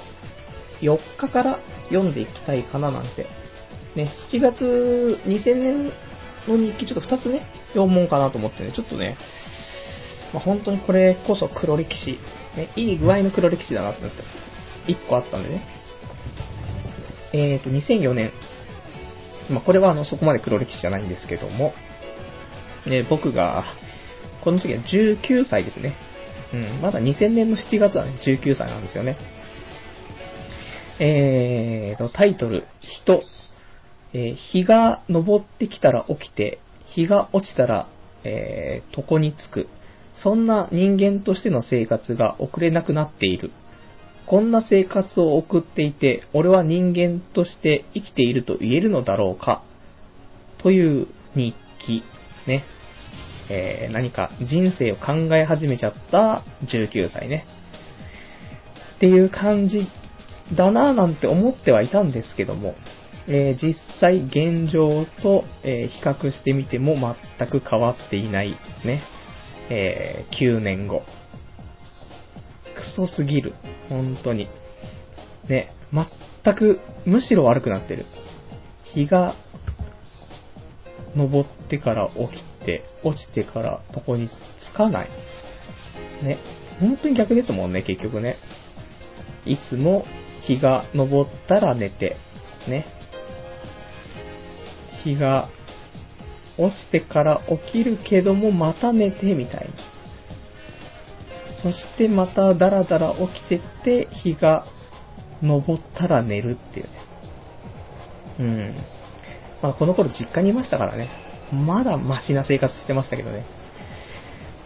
[0.81, 3.25] 4日から読んでいきたいかななんて。
[3.95, 4.61] ね、7月
[5.25, 5.91] 2000年
[6.47, 9.17] の日記ちょっと2つね、読もうかなと思ってね、ちょっとね、
[10.33, 12.17] まあ、本当にこれこそ黒歴史、
[12.55, 14.23] ね、いい具合の黒歴史だなって思って、
[14.93, 15.67] 1個あったんでね。
[17.33, 18.31] え、ー、と、2004年。
[19.49, 21.73] まあ、これはあの、そこまで黒歴史じゃないんですけども、
[22.85, 23.63] ね、僕が、
[24.43, 25.95] この時は19歳ですね。
[26.53, 29.17] うん、まだ2000年の7月はね、19歳なんですよね。
[30.99, 32.65] えーと、タイトル、
[33.03, 33.21] 人。
[34.13, 37.87] えー、日が昇ってきたら起きて、日が落ちたら、
[38.23, 39.67] えー、床につく。
[40.23, 43.51] そんな人間としての生活が送れなくなっている。
[44.27, 49.63] こんな生活を送っていて、俺は人間として生きていると言えるのだろうか
[50.57, 52.03] という日記。
[52.45, 52.63] ね。
[53.49, 57.45] えー、何か人生を考え始めちゃった19歳ね。
[58.97, 59.87] っていう感じ
[60.55, 62.75] だなぁなんて思ってはいたんですけども、
[63.27, 66.95] えー、実際現状と、えー、比較してみても
[67.39, 68.51] 全く変わっていない
[68.83, 69.03] ね。
[69.69, 71.03] えー、9年後。
[72.77, 73.55] クソすぎる。
[73.89, 74.47] 本当に。
[75.49, 78.05] ね、全く、むしろ悪くなってる。
[78.93, 79.35] 日が
[81.15, 84.29] 昇ってから起きて、落ちてから床に
[84.71, 85.09] つかない。
[86.23, 86.37] ね。
[86.79, 88.37] 本当に逆ですもんね、結局ね。
[89.45, 90.05] いつも
[90.45, 92.17] 日が昇ったら寝て、
[92.67, 92.85] ね。
[95.03, 95.49] 日が
[96.57, 99.96] 落ちてから起きるけどもまた寝てみたいな。
[101.61, 104.65] そしてまたダラダラ起きてって、日が
[105.41, 105.63] 昇っ
[105.95, 106.91] たら寝るっていうね。
[108.39, 108.75] うん。
[109.61, 111.09] まあこの頃実家にいましたからね。
[111.51, 113.45] まだマシな生活してましたけどね。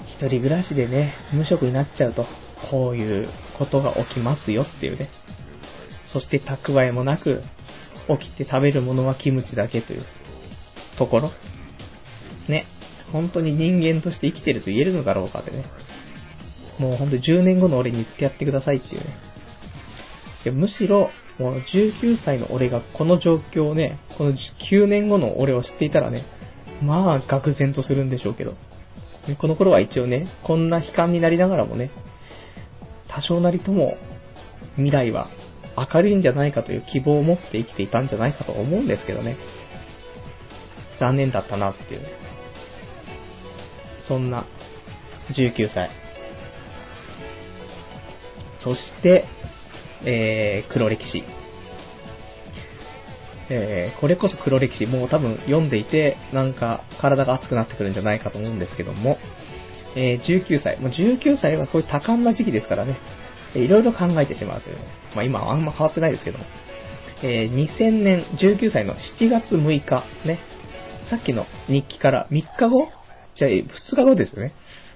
[0.08, 2.26] 一人暮らしでね、無職になっちゃうと、
[2.70, 5.10] こういうことが起きますよっていうね。
[6.12, 7.44] そして蓄えもなく、
[8.20, 10.06] 起きて食べるものはキムチだけという
[10.98, 11.32] ところ。
[12.50, 12.66] ね。
[13.12, 15.66] 本当に人間として生きてると言えるのだろうかってね。
[16.82, 19.16] もう本当に10年後の俺に言ってやってくださいっていうね。
[20.44, 24.34] でむしろ、もう19歳の俺がこの状況をね、この
[24.72, 26.26] 9年後の俺を知っていたらね、
[26.82, 28.56] まあ、愕然とするんでしょうけど。
[29.40, 31.92] この頃は一応ね、こんな悲観になりながらもね、
[33.08, 33.98] 多少なりとも
[34.78, 35.30] 未来は
[35.78, 39.38] 明るいんじゃないかという希望を持って生きていたんじゃないかと思うんですけどね。
[41.00, 42.02] 残念だったなっていう。
[44.08, 44.48] そんな
[45.38, 46.11] 19歳。
[48.64, 49.26] そして、
[50.06, 51.24] えー、黒歴史。
[53.54, 59.18] えー、これこそ黒歴史、もう多分読んでいて、なんか体が熱くなってくるんじゃないかと思うんですけども、
[59.96, 60.80] えー、19歳。
[60.80, 62.98] もう19歳はこういう多感な時期ですからね、
[63.56, 64.84] いろいろ考えてしまうというね。
[65.16, 66.46] まあ今はあんま変わってないですけども。
[67.24, 70.40] えー、2000年19歳の7月6日、ね。
[71.10, 72.88] さっきの日記から3日後
[73.36, 74.54] じゃあ、2日後ですよね。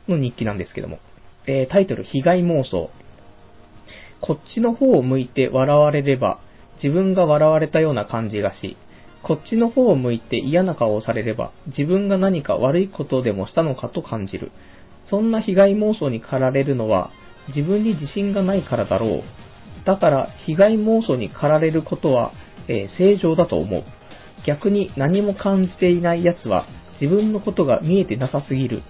[0.08, 1.00] の日記なんですけども。
[1.48, 2.90] えー、タイトル、被害妄想。
[4.26, 6.40] こっちの方を向いて笑われれば、
[6.82, 8.76] 自分が笑われたような感じがし、
[9.22, 14.52] こっちの方を向いて嫌な顔をされれば、自分が何か悪いことでもしたのかと感じる。
[15.04, 17.12] そんな被害妄想に駆られるのは、
[17.50, 19.24] 自分に自信がないからだろう。
[19.86, 22.34] だから、被害妄想に駆られることは、
[22.68, 23.84] えー、正常だと思う。
[24.48, 26.66] 逆に何も感じていない奴は、
[27.00, 28.82] 自分のことが見えてなさすぎる。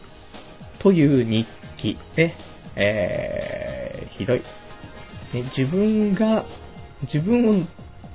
[0.79, 1.45] という日
[1.77, 1.97] 記。
[2.15, 2.35] ね。
[2.77, 4.41] えー、ひどい。
[5.33, 6.45] ね、自分が、
[7.13, 7.65] 自分を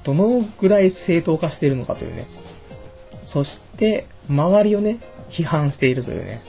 [0.05, 2.27] どのぐらい正当化しているのかというね。
[3.33, 5.01] そして、周りをね、
[5.39, 6.43] 批判しているというね。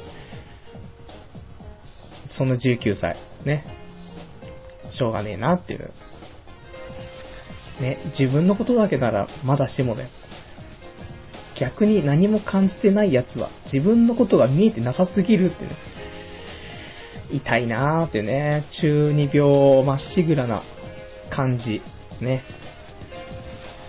[2.30, 3.17] その19歳。
[3.45, 3.65] ね。
[4.91, 5.91] しょうがねえなっていう。
[7.82, 10.10] ね、自分のことだけならまだしもね、
[11.60, 15.76] 逆に何も感じてない奴は自分のことが見えてなさすぎるってね、
[17.34, 20.63] 痛いなーってね、中二病まっしぐらな
[21.30, 21.82] 感じ、
[22.24, 22.44] ね。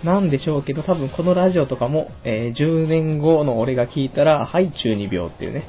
[0.03, 5.65] なんでしょうけど、多分このラジオとかも、えー、10年後の俺が聞いたら、はい、中二病っていうね、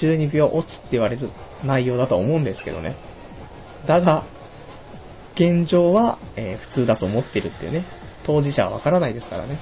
[0.00, 1.30] 中二病オツって言われる
[1.64, 2.96] 内容だと思うんですけどね。
[3.88, 4.24] だが、
[5.34, 7.86] 現状は、えー、普通だと思ってるっていうね、
[8.24, 9.58] 当事者はわからないですからね。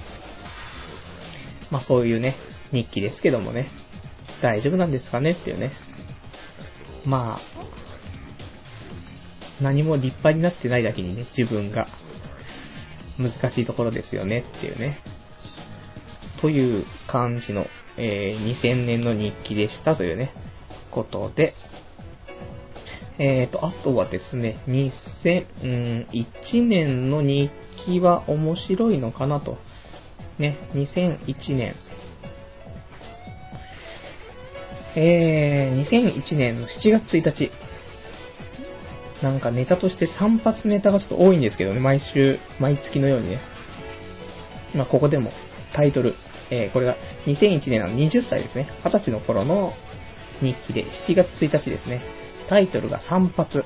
[1.71, 2.37] まあそういうね、
[2.73, 3.69] 日記ですけどもね、
[4.43, 5.73] 大丈夫なんですかねっていうね。
[7.07, 7.41] まあ、
[9.63, 11.87] 何も立派になってないだけにね、自分が
[13.19, 14.99] 難しいところですよねっていうね。
[16.41, 20.33] という感じの、えー、2000年の日記でしたというね、
[20.91, 21.55] ことで、
[23.19, 27.51] えーと、あとはですね、2001年の日
[27.87, 29.59] 記は面白いのかなと。
[30.39, 31.77] ね、2001年。
[34.97, 37.51] えー、2001年の7月1日。
[39.23, 43.41] なんかネタとして3発ネタがちょっと多いんですけどね、毎週、毎月のようにね。
[44.75, 45.31] まあ、ここでも
[45.73, 46.15] タイトル、
[46.51, 48.69] えー、これが2001年の20歳ですね。
[48.85, 49.73] 20歳の頃の
[50.41, 52.03] 日記で7月1日ですね。
[52.49, 53.65] タイトルが散髪。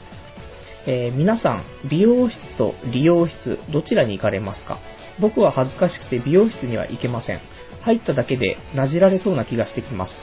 [0.87, 4.79] えー、皆さん、美容室と理容室、どちらに行かれますか？
[5.21, 7.41] 僕は恥ずかしくて美容室には行けません。
[7.83, 10.15] 入っただけでなじられそうな気がしてきます。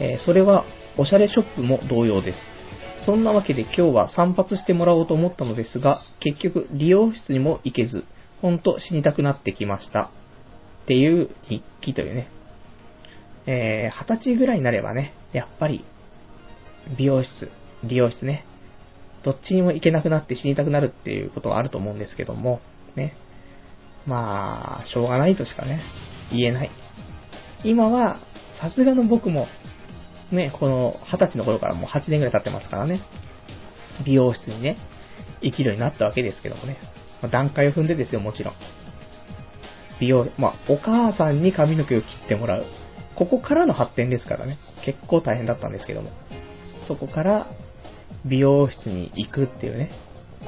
[0.00, 0.64] えー、それは、
[0.98, 2.38] おしゃれショップも同様です。
[3.04, 8.04] そんなわけで今日は散髪してもらおうと思ったのですが、結局理容室にも行けず、
[8.40, 10.10] ほんと死にたくなってきました。
[10.84, 12.28] っていう日記というね。
[13.46, 15.84] えー、二十歳ぐらいになればね、やっぱり、
[16.96, 17.50] 美容室、
[17.84, 18.44] 理容室ね、
[19.24, 22.60] どっちにも行けなくなって死にたくなるっていうことはあると思うんですけども、
[22.96, 23.14] ね。
[24.06, 25.82] まあ、しょうがないとしかね、
[26.30, 26.70] 言えない。
[27.64, 28.18] 今は、
[28.60, 29.46] さすがの僕も、
[30.34, 33.02] ね、この二十歳の頃からもう8年ぐらい経ってますからね、
[34.04, 34.76] 美容室にね、
[35.42, 36.78] 生きるようになったわけですけどもね、
[37.20, 38.54] ま、段階を踏んでですよ、もちろん。
[40.00, 42.64] 美容、まあ、お母さんに髪の毛を切ってもらう。
[43.14, 46.10] ここからの発展ですからね、結構大変だったんですけども。
[46.88, 47.46] そこから
[48.24, 49.90] 美容室に行くっていうね、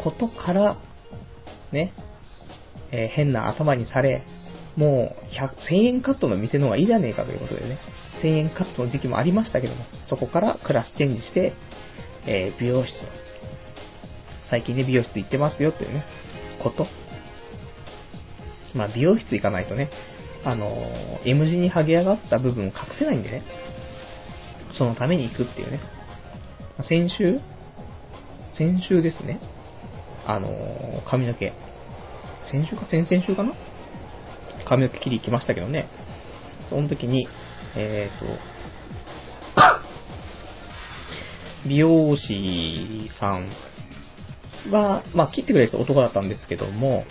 [0.03, 0.79] ことから、
[1.73, 1.93] ね、
[2.91, 4.25] えー、変な頭にされ、
[4.77, 5.27] もう
[5.71, 7.79] 1000円カットの店の方がいいじゃねえかということでね、
[8.25, 11.53] 1000円カットの時期もありましたけども、そこからクラスチェンジして、
[12.27, 12.93] えー、美容室
[14.51, 16.05] 最近ね、美容室行ってますよっていうね、
[16.63, 16.87] こと。
[18.75, 19.91] まあ、美容室行かないとね、
[20.45, 23.43] あのー、M 字に剥げ上がった部分を隠せないんでね、
[24.73, 25.81] そのために行くっていうね。
[26.89, 27.41] 先週
[28.59, 29.41] 先週ですね。
[30.27, 31.53] あのー、髪の毛。
[32.51, 33.55] 先週か先々週かな？
[34.69, 35.89] 髪の毛切り行きましたけどね。
[36.69, 37.29] その時に、
[37.77, 38.39] えっ、ー、と、
[41.69, 43.51] 美容師さん
[44.71, 47.05] は、まあ、切ってくれる人男だったんですけども、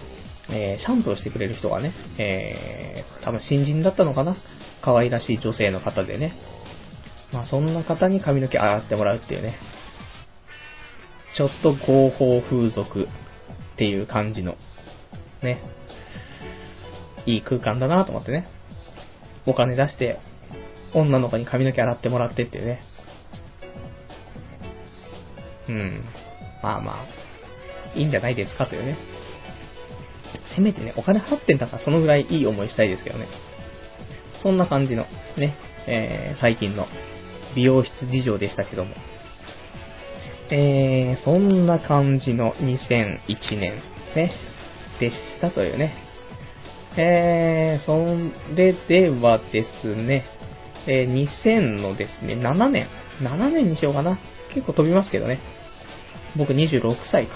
[0.50, 4.38] えー、シャンプーをしてくれる人がね、えー、多分新人だったのかな
[4.82, 6.34] 可愛らしい女性の方でね、
[7.32, 9.58] まあそんな方に髪の毛洗ってもらうっていうね。
[11.36, 13.08] ちょっと合法風俗
[13.74, 14.56] っていう感じの、
[15.42, 15.62] ね。
[17.26, 18.46] いい空間だなと思ってね。
[19.48, 20.20] お金出して、
[20.94, 22.82] 女の子に髪の毛洗ってもらってっていうね。
[25.70, 26.04] うん。
[26.62, 28.98] まあまあ、いいんじゃないですかというね。
[30.56, 33.28] せめてね、お金払ってんだからそのぐらいいい思いしたいですけどね。
[34.42, 35.06] そんな感じの、
[35.38, 35.56] ね、
[35.88, 36.86] えー、最近の
[37.56, 38.94] 美容室事情でしたけども。
[40.52, 43.20] えー、そんな感じの2001
[43.60, 43.82] 年、
[44.16, 44.32] ね、
[45.00, 45.96] でしたというね。
[46.96, 48.06] えー、そ
[48.56, 50.26] れではですね、
[50.88, 52.88] えー、2000のですね、7年、
[53.22, 54.20] 7年にしようかな。
[54.54, 55.40] 結構飛びますけどね。
[56.38, 57.36] 僕26歳か。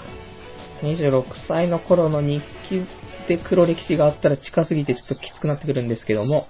[0.82, 2.86] 26歳の頃の日記
[3.26, 6.46] で黒歴史があったら近すぎてちょっときつくなってくるんですけども、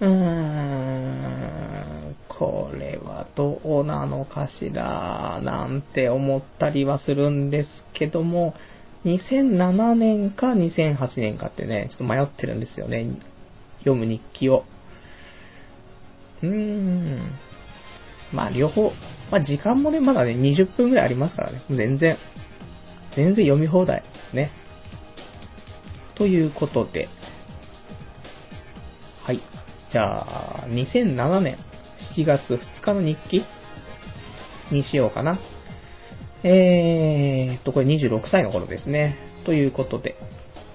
[0.00, 8.54] うーん、これはどうなのかしら、なんて思ったりはするんですけども、
[9.04, 13.06] 2007年か2008年かってね、ちょっと迷ってるんですよね。
[13.80, 14.64] 読む日記を。
[16.42, 17.32] うん。
[18.32, 18.92] まあ両方、
[19.30, 21.62] まあ時間もね、まだね、20分くらいありますからね。
[21.68, 22.18] 全然、
[23.16, 24.02] 全然読み放題。
[24.32, 24.52] ね。
[26.14, 27.08] ということで、
[29.24, 29.40] はい。
[29.92, 31.58] じゃあ、2007年
[32.16, 33.44] 7月2日の日記
[34.70, 35.38] にしようかな。
[36.44, 39.16] えーと、これ26歳の頃ですね。
[39.44, 40.16] ということで、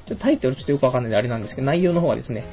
[0.08, 2.46] ちょタイトルちょっとよくわかんないんであれなんですけど、内容の方はですね、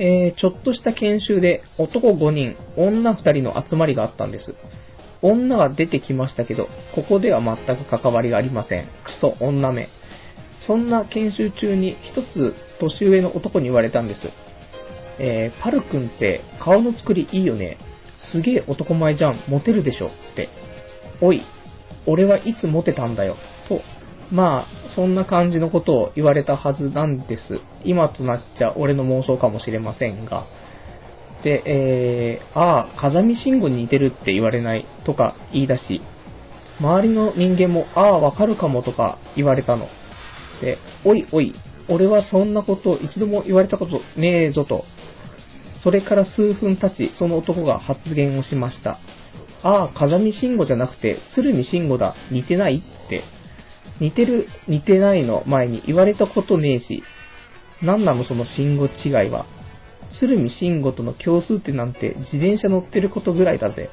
[0.00, 4.54] えー、ちょっとした研修で男5人、女2人の集まりがあったんです。
[5.20, 8.86] 女が出てきましたけど、ここでは全く関わりがありません。
[9.04, 9.90] クソ、女め。
[10.66, 14.22] そんな研修中に一つ年上の男に言われたんです。
[15.18, 17.76] えー、パル君って顔の作りいいよね。
[18.32, 19.44] すげえ男前じゃん。
[19.48, 20.06] モテるでしょ。
[20.06, 20.48] って。
[21.20, 21.42] おい、
[22.06, 23.36] 俺はいつモテたんだよ。
[24.32, 27.60] まあ、そんな感じのことを言われたはずなんです。
[27.84, 30.46] 今となっちゃ俺の妄想かもしれませんが。
[31.42, 36.00] で、えー、ああ、風見慎吾に似てるって言われないとか言い出し、
[36.80, 39.88] 周りの人間も、ああ、わかるかもとか言われたの。
[40.60, 41.54] で、おいおい、
[41.88, 44.84] 俺はそんなこと一度も言われたことねえぞと。
[45.82, 48.98] それから数分経ち、その男が発言をしました。
[49.62, 53.24] ああ、風見慎吾じゃなくて、鶴見慎吾だ、似てないって。
[54.00, 57.02] 似てる、似てないの前に言われたことねえし、
[57.82, 59.46] なんなのその慎吾違いは。
[60.18, 63.90] 鶴見慎吾との共通点なんて自転車乗ってることぐらいだぜ。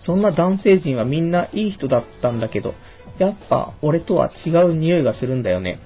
[0.00, 2.74] そんな男性陣はみんないい人だったんだけど、
[3.18, 5.78] やっぱ俺とは違う匂いがするんだよね。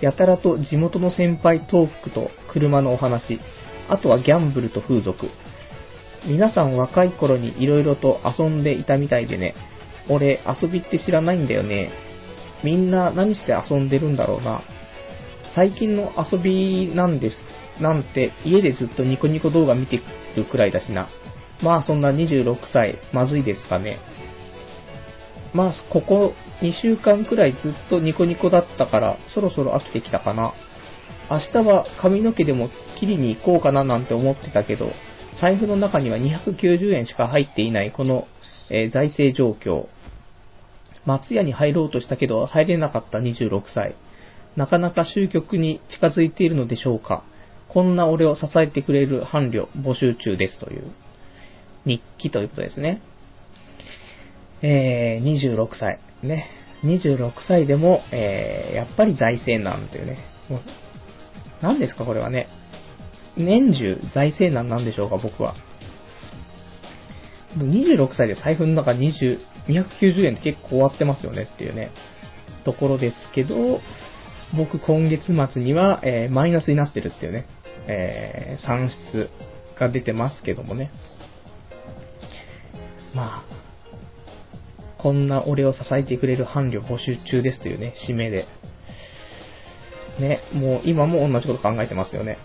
[0.00, 3.40] やたらと地元の先輩トークと車のお話、
[3.88, 5.28] あとはギャンブルと風俗。
[6.26, 9.54] 皆さん若い頃に色々と遊んでいたみたいでね。
[10.08, 11.92] 俺遊びって知らないんだよね。
[12.64, 14.62] みんな何して遊んでるんだろうな。
[15.54, 17.36] 最近の遊びなんです。
[17.80, 20.00] なんて家でずっとニコニコ動画見て
[20.36, 21.08] るくらいだしな。
[21.62, 23.98] まあそんな26歳、まずいですかね。
[25.54, 30.54] まあここ2週間くらいずっとニコニコだったから、そろそろ飽きてきたかな。
[31.30, 34.90] 明日は髪の毛でも切りに行こうかななんて思ってたけど、
[35.40, 38.26] 財布の中には290円しか入っていないこの、
[38.70, 39.86] えー、財政状況。
[41.06, 43.96] 松屋に入ろうとしたけど入れなかった26歳。
[44.56, 47.24] なかなか終局に近づいているのでしょうか。
[47.68, 50.92] こんな俺を支えてくれる伴侶募集中ですという
[51.86, 53.00] 日記ということですね。
[54.62, 55.98] えー、26歳。
[56.22, 56.46] ね。
[56.84, 60.18] 26歳でも、えー、やっぱり財政難というね。
[60.48, 60.60] もう
[61.62, 62.48] 何ですかこれはね。
[63.36, 65.54] 年中財政難なんでしょうか僕は。
[67.56, 69.38] 26歳で財布の中20、
[69.68, 71.90] 290円って結構終わってますよねっていうね、
[72.64, 73.80] ところですけど、
[74.56, 77.46] 僕今月末には、えー、マイナスになってるっていうね、
[77.88, 79.30] えー、算出
[79.78, 80.90] が出てますけどもね。
[83.14, 83.62] まあ、
[84.98, 88.46] こんな俺を支えてくれる伴侶募集中ですというね、締めで。
[90.20, 92.38] ね、もう今も同じこと考えてますよね。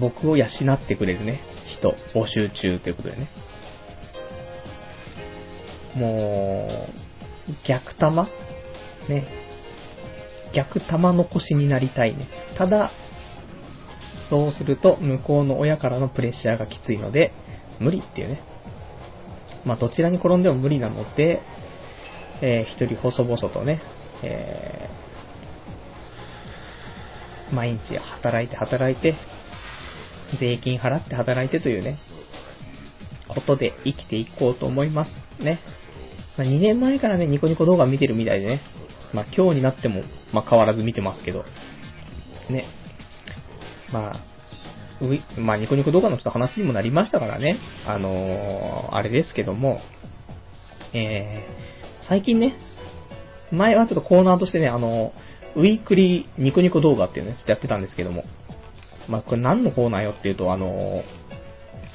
[0.00, 1.40] 僕を養ってくれるね、
[1.78, 3.28] 人、募集中ということでね。
[5.96, 6.88] も
[7.48, 8.28] う、逆玉？
[9.08, 9.26] ね。
[10.54, 12.28] 逆玉残しになりたいね。
[12.56, 12.90] ただ、
[14.30, 17.32] そうすると向こうの親からのプレッシャーがきついので、
[17.80, 18.40] 無理っていうね。
[19.64, 21.40] まあ、どちらに転んでも無理なので、
[22.40, 23.80] えー、一人細々とね、
[24.22, 29.14] えー、毎日働いて働いて、
[30.38, 31.98] 税金払って働いてというね、
[33.28, 35.10] ことで生きていこうと思います。
[35.42, 35.60] ね。
[36.36, 38.60] まあ、2年前からね、ニコニコ動画見てるみたいでね。
[39.12, 41.44] まあ、今日になっても、まあ、変わらず見てますけど。
[42.50, 42.66] ね。
[43.92, 44.34] まあ、
[45.00, 47.58] うい、まあ、ニコニコ動画のちょっと話にもなりましたからね。
[47.86, 49.80] あのー、あれですけども、
[50.92, 52.56] えー、最近ね、
[53.52, 58.24] 前はちょっとコーナーとしてね、あのー、ウィークリーニコニコ動画っていうね、ちょっとやってたんですけども、
[59.08, 61.02] まあ、これ何のコーナーよっていうと、あのー、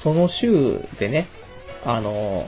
[0.02, 1.28] その週でね、
[1.84, 2.46] あの、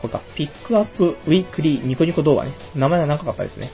[0.00, 2.52] これか、ピックアップウィークリーニコニコ動画ね。
[2.74, 3.70] 名前が長かったですね。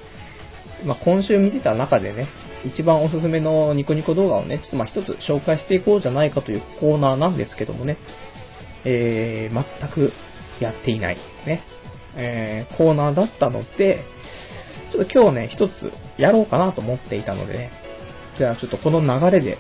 [0.85, 2.29] まあ、今週見てた中でね、
[2.65, 7.99] 一番おすすめのニコニコ動画をね、ちょっとまあ一つ紹介していこうじゃないかというコーナーなんですけどもね、
[8.85, 10.13] えー、全く
[10.61, 11.17] やっていない、
[11.47, 11.63] ね、
[12.17, 14.05] えー、コーナーだったので、
[14.93, 17.71] ちょっと今日ね、一つやろうかなと思っていたのでね、
[18.39, 19.59] じゃあちょっとこの流れで、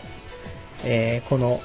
[0.84, 1.60] えー、この、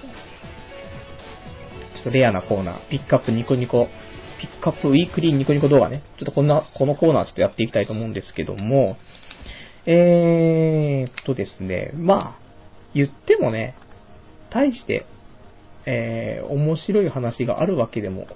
[1.95, 3.87] ちょっとレアなコーナー、ピックアップニコニコ、
[4.61, 8.97] ピップウィークリーニコニコ動画ね、ちょっとこんな、このコーナーちょっとやっていきたいと思うんですけども、
[9.85, 12.39] えーっとですね、まあ、
[12.93, 13.75] 言ってもね、
[14.51, 15.05] 大して、
[15.85, 18.27] えー、面白い話があるわけでも、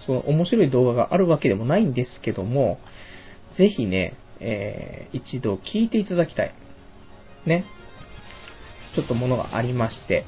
[0.00, 2.78] その面白い動画があるわけでもないんですけども、
[3.56, 6.54] ぜひね、えー、一度聞いていただきたい。
[7.46, 7.64] ね。
[8.94, 10.24] ちょっとものがありまして。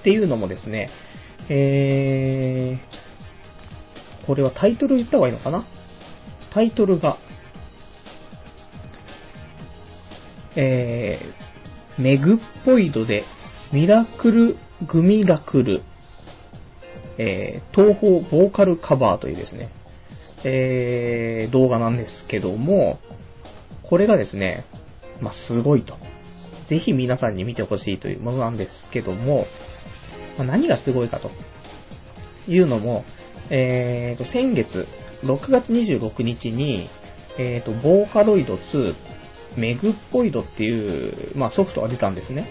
[0.00, 0.90] っていうのもですね、
[1.48, 3.09] えー、
[4.30, 5.66] これはタイトル言った方がいいのかな？
[6.54, 7.18] タイトルが、
[10.54, 13.24] えー、メグっぽい度で
[13.72, 14.56] ミラクル
[14.86, 15.82] グミラクル、
[17.18, 19.72] えー、東方ボーカルカバーというですね、
[20.44, 23.00] えー、動画なんですけども、
[23.82, 24.64] これがですね、
[25.20, 25.96] まあ、すごいと。
[26.68, 29.46] ぜひ皆さんに見てほしいというものなんですけども、
[30.38, 31.32] まあ、何がすごいかと
[32.48, 33.04] いうのも、
[33.50, 34.86] えーと、先月、
[35.24, 36.88] 6月26日に、
[37.38, 38.94] えーと、ボーカロイド2、
[39.56, 42.48] メグっぽいドっていう、まあ、ソフトが出たんですね。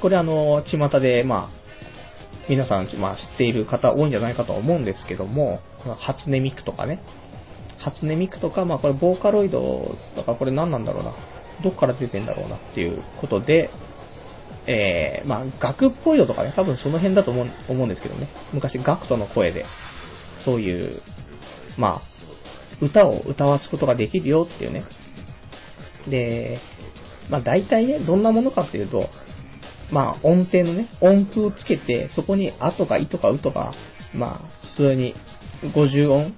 [0.00, 1.66] これあの、巷で、まあ、
[2.48, 5.60] 皆さん、まあ、知っている方多いんじゃないかと思うんですけども、
[5.98, 7.00] 初音ミクとかね、
[7.78, 11.14] 初音ミクとか、まあこれボーカロイドだからこれ何なんだろうな。
[11.62, 13.70] どっから出てんだろうなっていうことで、
[14.66, 18.28] えー、まあ楽っぽいのとかね、多分その辺だと思う思うんですけどね。
[18.52, 19.64] 昔ガクトの声で、
[20.46, 21.02] そういう、
[21.76, 22.02] まあ、
[22.80, 24.84] 歌を歌わすことができるよっていうね。
[26.08, 26.60] で、
[27.28, 29.08] まあ大体ね、どんなものかっていうと、
[29.92, 33.74] まあ音程のね、音符をつけて、そこにあとかいとかうとか、
[34.14, 35.14] まあ普通に
[35.62, 36.34] 50音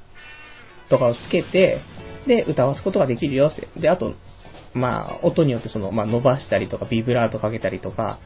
[0.89, 1.81] とかをつけて、
[2.27, 3.69] で、歌わすことができるよって。
[3.81, 4.15] で、あと、
[4.75, 8.19] まあ、音によってその、まあ、伸ばしたりとか、ビブラートかけたりとか、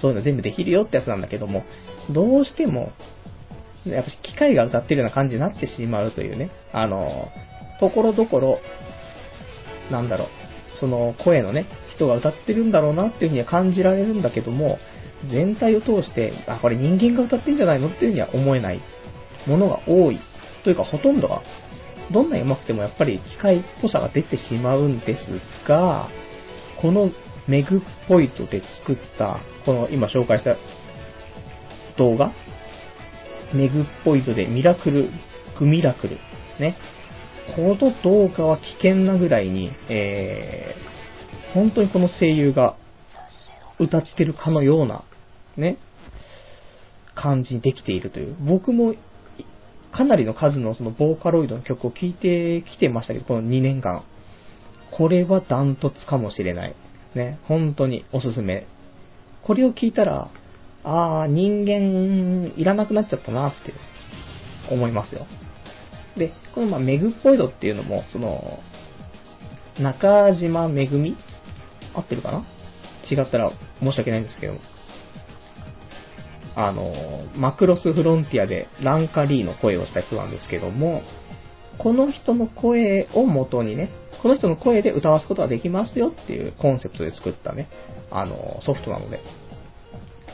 [0.00, 1.64] そういうの全部できるよってやつなんだけども、
[2.10, 2.92] どうしても、
[3.86, 7.28] やっぱ機械が歌ってるような感じになってしまうというね、あの、
[7.80, 8.58] ところどころ、
[9.90, 10.28] なんだろう、
[10.80, 14.78] その声のね、人が歌ってるんだろうなっていうふうには感じられるんだけども、
[15.30, 18.80] 全体を通して、あ、これ人間が歌ってんじゃないのっていうふうには思えない
[19.46, 20.20] ものが多い。
[20.64, 21.42] というか、ほとんどが
[22.12, 26.08] どんなに上手くてもやっぱり機械っぽさが出てしまうんですが、
[26.80, 27.10] この
[27.48, 30.56] メグポイトで作った、この今紹介した
[31.96, 32.32] 動画、
[33.54, 35.10] メグポイトでミラクル、
[35.58, 36.18] グミラクル、
[36.58, 36.76] ね。
[37.54, 42.76] この動画は危険なぐらいに、えー、本当にこの声優が
[43.78, 45.04] 歌ってるかのような、
[45.56, 45.78] ね、
[47.14, 48.36] 感じにできているという。
[48.40, 48.94] 僕も
[49.92, 54.04] かなりの数のそのボーカロイドの曲を聴いてきてましたけど、この2年間。
[54.90, 56.76] これはダントツかもしれない。
[57.14, 58.66] ね、本当におすすめ。
[59.42, 60.30] これを聞いたら、
[60.86, 63.74] ああ、人間いらなくなっちゃったなって
[64.72, 65.26] 思いますよ。
[66.16, 68.60] で、このまあメグポイドっていうのも、その、
[69.80, 71.16] 中島めぐみ？
[71.92, 72.46] 合ってるかな？
[73.10, 74.54] 違ったら申し訳ないんですけど、
[76.54, 81.02] あの、マクロスフロンティアでランカリーの声をした人なんですけども、
[81.78, 83.90] この人の声を元にね、
[84.22, 87.68] この人の声で歌わすことができますよっていうコンセプトで作ったね、
[88.10, 89.20] あの、ソフトなので、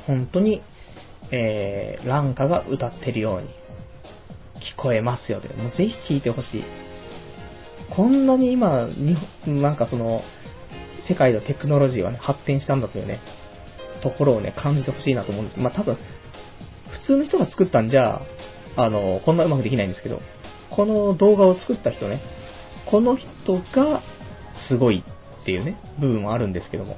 [0.07, 0.63] 本当に、
[1.31, 3.49] えー、ランカが歌ってるように
[4.63, 6.65] 聞こえますよという、もうぜひ聴いてほしい。
[7.95, 8.89] こんなに今、
[9.47, 10.23] になんかその、
[11.09, 13.21] 世界のテクノロジーはね、発展したんだというね、
[14.03, 15.61] ところをね、感じてほしいなと思うんです。
[15.61, 15.97] まあ多分、
[16.91, 18.23] 普通の人が作ったんじゃ、
[18.77, 20.21] あの、こんなうまくできないんですけど、
[20.71, 22.23] この動画を作った人ね、
[22.91, 24.03] この人が
[24.69, 25.05] すごい
[25.43, 26.97] っていうね、部分はあるんですけども、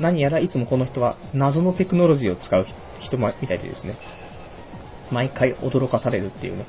[0.00, 2.64] 何やらいつもこの人は謎のテクノロジーを使う
[3.00, 3.96] 人みたいでですね、
[5.12, 6.66] 毎回驚かされるっていうね、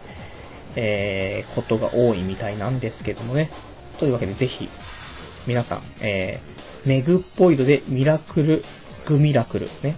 [0.75, 3.49] えー、ことが多いみたいなんですけどもね。
[3.99, 4.69] というわけでぜひ、
[5.47, 8.63] 皆さん、えー、メグポイドでミラクル、
[9.07, 9.97] グミラクルね。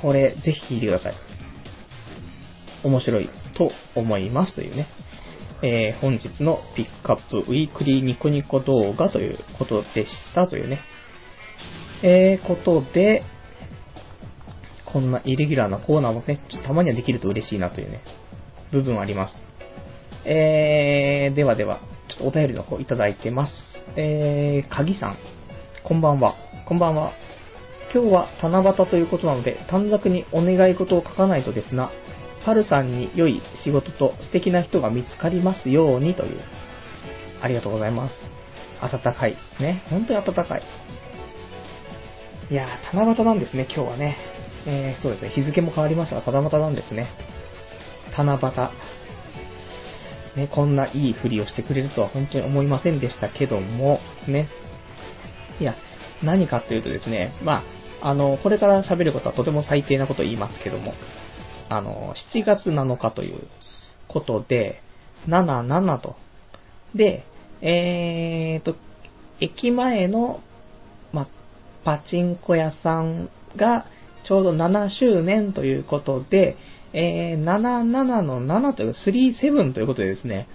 [0.00, 1.14] これ、ぜひ聞いてください。
[2.84, 4.86] 面白いと思いますというね。
[5.62, 10.80] えー、本日のピックアップウィークリーニコニコ動画ということでしたというね。
[12.02, 13.22] えー、ことで、
[14.84, 18.02] こんなイレギュラーなコーナーもね、ちょっとたまにはできると嬉しいなというね、
[18.72, 19.34] 部分あります。
[20.24, 23.52] えー、ではでは、ちょっとお便りの方いただいてます。
[23.96, 25.16] えー、鍵さん、
[25.84, 26.34] こんばんは。
[26.66, 27.12] こんばんは。
[27.94, 31.90] 今日は七夕ということなので、短冊にお願い事を書かないとですが、
[32.44, 36.40] パルさんに良い仕事と素敵な人が見つかりますようにという。
[37.40, 38.14] ありがとうございます。
[38.80, 39.36] 暖かい。
[39.60, 39.82] ね。
[39.90, 40.62] 本当に暖かい。
[42.48, 44.16] いやー、七夕なんですね、今日はね。
[44.66, 47.08] えー、そうですね、日付も変わりましたが、七夕なんですね。
[48.16, 48.38] 七
[50.34, 50.40] 夕。
[50.40, 54.48] ね、こんないいふりをしてくれるとは本当に思いませんでしたけども、ね。
[55.58, 55.74] いや、
[56.22, 57.64] 何かというとですね、ま
[58.00, 60.94] あ、あの、これから喋ることはとても最低なことを言いますけども、
[61.68, 63.48] あの、7月7日という
[64.06, 64.82] ことで、
[65.26, 66.14] 77と。
[66.94, 67.24] で、
[67.60, 68.76] えーと、
[69.40, 70.40] 駅前の、
[71.86, 73.86] パチンコ屋さんが
[74.26, 76.56] ちょうど7周年ということで、
[76.92, 80.48] えー、77の7という、37ということでですね、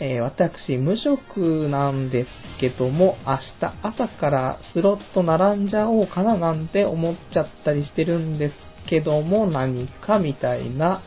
[0.00, 2.30] えー、私、無職なんです
[2.60, 8.54] けども、明日朝からスロット並んじゃおうかななんて思っちゃったりしてるんです
[8.90, 11.00] けども、何かみたいな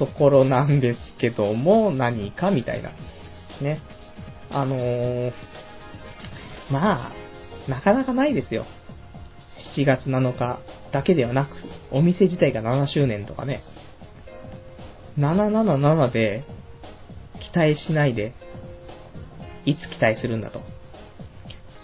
[0.00, 2.90] ところなんですけども、何かみたいな。
[3.62, 3.80] ね。
[4.50, 5.32] あのー、
[6.72, 7.12] まあ、
[7.70, 8.66] なかなかないですよ。
[9.76, 10.60] 7月7日
[10.92, 11.50] だけではなく、
[11.90, 13.62] お店自体が7周年とかね。
[15.18, 16.44] 777で
[17.40, 18.34] 期待しないで、
[19.64, 20.60] いつ期待するんだと。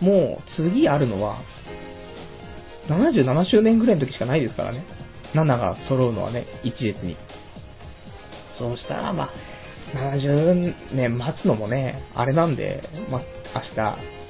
[0.00, 1.40] もう次あるのは、
[2.88, 4.84] 77周年ぐらいの時しかないですからね。
[5.34, 7.16] 7が揃うのはね、一列に。
[8.58, 9.30] そうしたら、まあ、
[9.94, 13.22] 70年待つのもね、あれなんで、まあ、
[13.54, 14.21] 明日、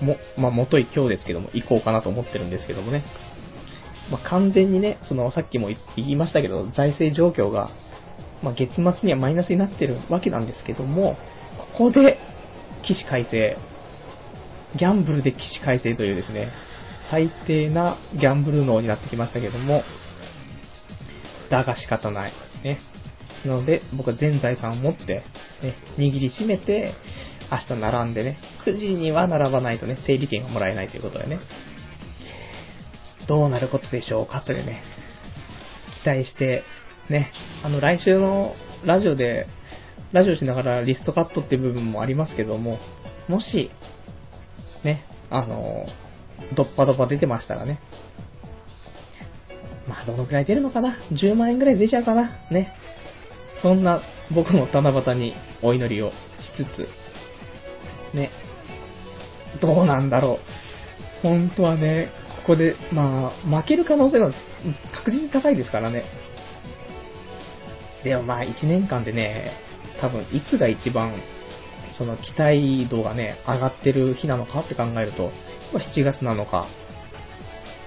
[0.00, 3.04] も、まあ、もとい今日ですけども、行こうかなと思ってるんですけどもね。
[4.10, 7.70] まあ、完全にね、その、さっきも言いましたけど、財政状況が、
[8.42, 11.16] まあ、月末にはマイナスになってるわけなんですけども、
[11.78, 12.18] ここで、
[12.86, 13.56] 起死回生、
[14.78, 16.52] ギャンブルで起死回生というですね、
[17.10, 19.82] 最低なギャンブル脳になってきましたけども、
[21.50, 22.32] だが仕方ない。
[22.64, 22.78] ね。
[23.44, 25.24] なので、僕は全財産を持って、
[25.62, 26.94] ね、握りしめて、
[27.50, 31.38] 明日並んでね、9時には並ばないとね、整理券がもらえないということでね、
[33.28, 34.82] どうなることでしょうかというね、
[36.02, 36.64] 期待して、
[37.10, 37.32] ね、
[37.62, 39.46] あの、来週のラジオで、
[40.12, 42.78] ラジオしながらリストカットっていう部分もありますけども、
[43.28, 43.70] もし、
[44.84, 45.86] ね、あの、
[46.56, 47.80] ドッパドッパ出てましたらね、
[49.88, 52.72] まあ、どのくらい出るのかな ?10 万円くらい出ちゃうかなね。
[53.62, 54.02] そんな
[54.34, 56.14] 僕も七夕にお祈りをし
[56.56, 56.88] つつ、
[58.14, 58.30] ね。
[59.60, 60.38] どうなんだろ
[61.22, 61.26] う。
[61.26, 62.10] 本当はね、
[62.46, 64.30] ここで、まあ、負ける可能性が
[64.92, 66.04] 確実に高いですからね。
[68.04, 69.52] でもまあ、1年間でね、
[70.00, 71.20] 多分、いつが一番、
[71.98, 75.32] その期待度がね、上がってる日なのかって考えると、
[75.72, 76.68] 7月なのか、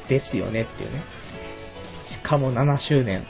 [0.10, 1.04] ですよねっていうね。
[2.24, 3.26] しかも7周年。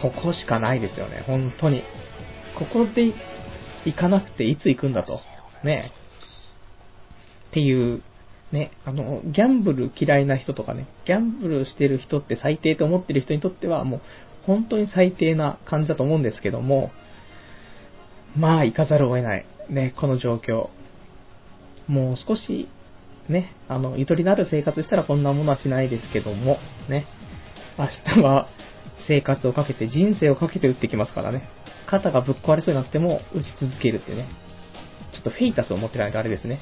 [0.00, 1.82] ここしかないですよね、本当に。
[2.58, 3.12] ここで
[3.84, 5.20] 行かなくていつ行くんだと。
[5.64, 5.92] ね。
[7.50, 8.02] っていう、
[8.52, 14.00] ね、あの、ギャンブル嫌いな人とかね、ギャンブルしてる人って最低と思ってる人にとってはもう、
[14.46, 16.90] 本当に最低な感じだと思うんですけども、
[18.36, 19.46] まあ、行かざるを得ない。
[19.68, 20.68] ね、この状況。
[21.86, 22.68] もう少し
[23.30, 26.58] ね、あの、ゆとりのある生活したらこんなものはしないですけども、
[26.88, 27.06] ね、
[27.78, 28.48] 明日は
[29.06, 31.48] 生活をかけて、人生をかけて打ってきますからね。
[31.86, 34.28] 肩がぶっ壊れそうになっても打ち続けるってね。
[35.12, 36.60] ちょっとフェイタスを持ってないとあれですね。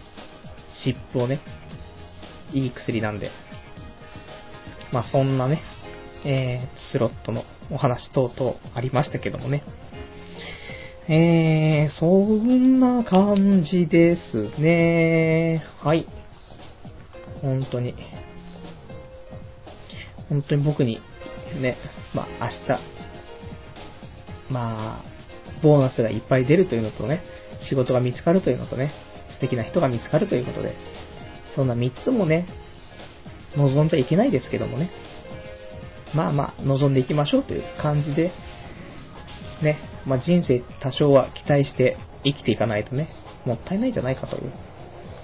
[0.84, 1.40] 湿布をね。
[2.52, 3.30] いい薬なんで。
[4.92, 5.60] まあそんなね、
[6.24, 9.62] えー、スロットのお話等々ありましたけどもね。
[11.10, 15.62] えー、そんな感じですね。
[15.80, 16.06] はい。
[17.40, 17.94] 本当に。
[20.28, 21.00] 本当に僕に、
[21.60, 21.76] ね、
[22.14, 22.97] まあ明日、
[24.50, 27.22] まあ、ボーナスがいっぱい出るというのとね、
[27.68, 28.92] 仕事が見つかるというのとね、
[29.30, 30.74] 素敵な人が見つかるということで、
[31.54, 32.46] そんな3つもね、
[33.56, 34.90] 望んじゃいけないですけどもね。
[36.14, 38.32] まあまあ、望んでいきましょうという感じで、
[39.62, 43.08] ね、まあ人生多少は期待して生きていかないとね、
[43.44, 44.52] もったいないんじゃないかという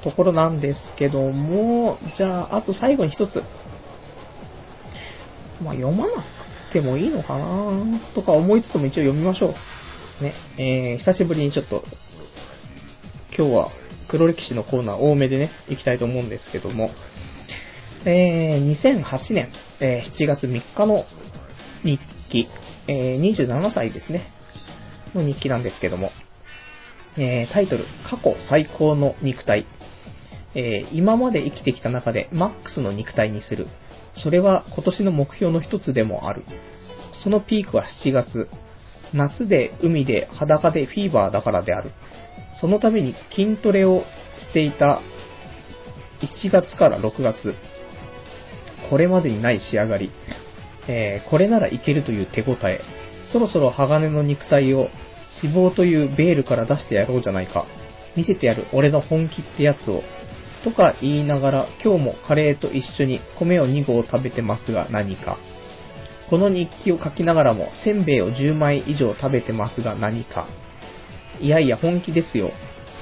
[0.02, 3.42] ところなんですけども、じゃあ、あと最後に一つ。
[5.62, 9.54] まあ読まなくてもいいのかなとか思いつつも一応読みましょ
[10.20, 10.22] う。
[10.22, 11.84] ね、えー、久しぶりにちょっと、
[13.36, 13.70] 今日は
[14.08, 16.90] 黒歴史のコーナー多めでね、行きたいと思うんですけども、
[18.04, 19.50] えー、2008年、
[19.80, 21.04] えー、7月3日の
[21.84, 21.98] 日
[22.30, 22.48] 記、
[22.88, 24.32] えー、27歳ですね、
[25.14, 26.10] の日記なんですけども、
[27.16, 29.66] えー、タイトル、過去最高の肉体、
[30.56, 33.68] えー、今まで生きてきた中でマックスの肉体にする。
[34.16, 36.44] それは今年の目標の一つでもある。
[37.22, 38.48] そのピークは7月。
[39.12, 41.92] 夏で海で裸でフィーバーだからである。
[42.60, 44.02] そのために筋トレを
[44.40, 45.00] していた
[46.20, 47.54] 1月から6月。
[48.90, 50.10] これまでにない仕上がり。
[50.86, 52.80] えー、これならいけるという手応え。
[53.32, 54.88] そろそろ鋼の肉体を
[55.42, 57.66] 脂肪というベールから出してやろうじゃないか。
[58.16, 60.02] 見せてやる俺の本気ってやつを。
[60.64, 65.38] とか言いながら今日もカレーと一緒に米を2合食べてますが何か。
[66.30, 70.48] この日記を書きながらもせんべいを10枚以上食べてますが何か。
[71.40, 72.50] いやいや本気ですよ。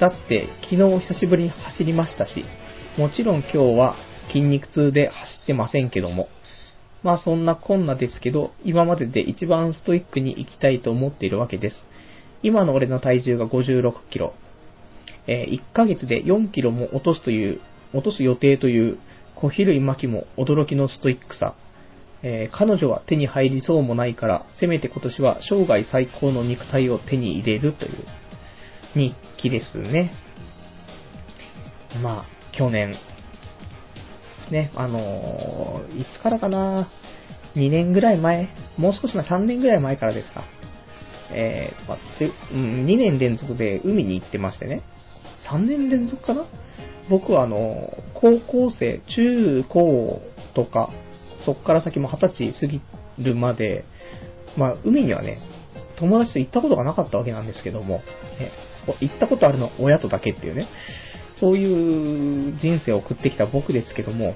[0.01, 2.43] だって昨日久しぶりに走りましたし、
[2.97, 3.95] もちろん今日は
[4.27, 6.27] 筋肉痛で走ってませんけども。
[7.01, 11.75] まあそんなこんなですけど、今までで一番ストイックに行きたいと思っているわけです。
[12.41, 14.33] 今の俺の体重が56キロ。
[15.27, 17.61] えー、1ヶ月で4キロも落とすという、
[17.93, 18.97] 落とす予定という
[19.35, 21.55] 小比類巻も驚きのストイックさ。
[22.25, 28.05] えー、彼女は手に入りそうもないから、せめて今年は生涯最高の肉体を手に入れるという
[28.95, 30.13] 日記ですね。
[32.01, 32.25] まあ、
[32.57, 32.95] 去年、
[34.51, 36.89] ね、あのー、いつからかな、
[37.55, 40.45] 2年ぐらい前、もう少し前、3年ぐらい前からですか。
[41.31, 41.97] えー、まあ、
[42.53, 44.83] うん、2年連続で海に行ってましてね。
[45.49, 46.45] 3年連続かな？
[47.09, 50.21] 僕はあの、高校生、中高
[50.55, 50.89] とか、
[51.45, 52.81] そっから先も20歳過ぎ
[53.19, 53.85] るまで、
[54.57, 55.39] まあ、海にはね、
[55.97, 57.97] 友達と行ったことがなかったわけなんですけども、
[58.39, 58.51] ね、
[59.01, 60.67] 行ったことあるのは親とだけっていうね、
[61.39, 64.35] そういう人生を送ってきた僕ですけども、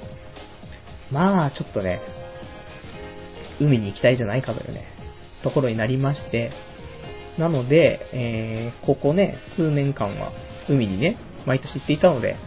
[1.11, 2.01] まあ、ちょっとね、
[3.59, 4.85] 海に行きたいじゃないかというね、
[5.43, 6.51] ところになりまして、
[7.39, 10.31] なので、えー、ここね、数年間は
[10.70, 12.38] 海にね、毎年行っていたので、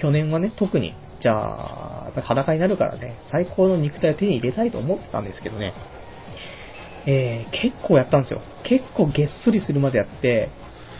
[0.00, 5.74] 去年はね、特に、じゃあ、裸になるからね、最高の肉体を手に入れたいと思ってたんですけどね、
[7.06, 8.40] えー、結構やったんですよ。
[8.64, 10.50] 結構げっそりするまでやって、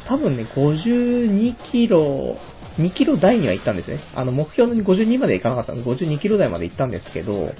[0.09, 2.37] 多分ね、52キロ、
[2.79, 4.01] 2キロ台には行ったんですね。
[4.15, 7.53] あの、目標の52まで行かなかったので、52キロ台まで行ったんですけど、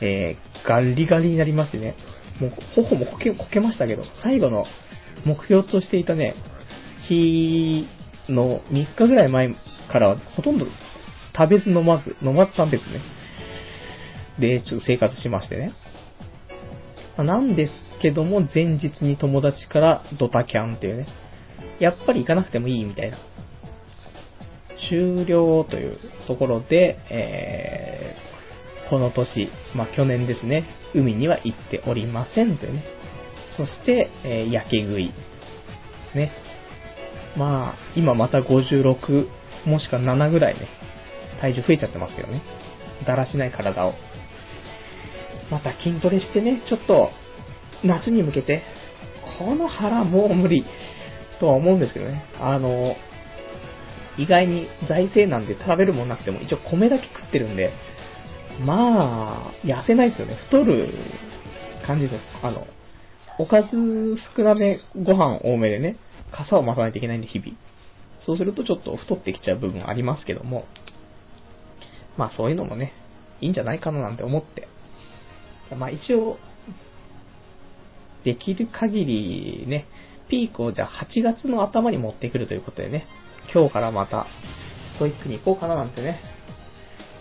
[0.00, 1.96] えー、ガリガリになりましてね、
[2.40, 4.66] もう、頬もこけ、こけましたけど、最後の
[5.24, 6.34] 目標としていたね、
[7.08, 7.86] 日
[8.28, 9.54] の3日ぐらい前
[9.90, 10.66] からほとんど
[11.36, 13.02] 食べず飲まず、飲まず食べずね。
[14.38, 15.72] で、ちょっと生活しましてね。
[17.18, 21.06] なんですけども、前日に友達からドタキャンっていうね。
[21.80, 23.18] やっぱり行かなくてもいいみたいな。
[24.90, 32.84] 終了というところで、えー、この年、まあ去年ですね、海には行っておりませんというね。
[33.56, 35.12] そして、えー、焼け食い。
[36.14, 36.32] ね。
[37.36, 39.26] まあ、今また56、
[39.66, 40.68] もしくは7ぐらいね、
[41.40, 42.42] 体重増えちゃってますけどね。
[43.06, 43.94] だらしない体を。
[45.50, 47.10] また筋トレしてね、ちょっと、
[47.84, 48.62] 夏に向けて、
[49.38, 50.64] この腹もう無理、
[51.40, 52.24] とは思うんですけどね。
[52.40, 52.96] あの、
[54.16, 57.72] 意外に財政なんで食べるもんなくても、一応米だけ食ってるんで、
[58.64, 60.36] まあ、痩せないですよね。
[60.36, 60.94] 太る
[61.84, 62.20] 感じですよ。
[62.42, 62.66] あの、
[63.38, 63.68] おかず
[64.36, 65.96] 少なめ、ご飯多めでね、
[66.34, 67.56] 傘を巻かないといけないんで、日々。
[68.26, 70.66] そうするとちょっと太ってきちゃう部分ありますけども、
[72.16, 72.92] まあそういうのもね、
[73.40, 74.68] いいんじゃないかななんて思って。
[75.76, 76.38] まあ一応、
[78.24, 79.86] できる限りね、
[80.28, 83.06] ピークをじゃあ8月の頭に持ってくるということでね、
[83.52, 84.26] 今日からまた
[84.94, 86.20] ストイックに行こうかななんてね、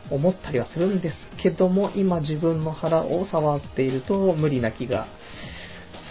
[0.10, 5.08] 思ったりはするんですけども、今自分の腹を触っていると無理な気が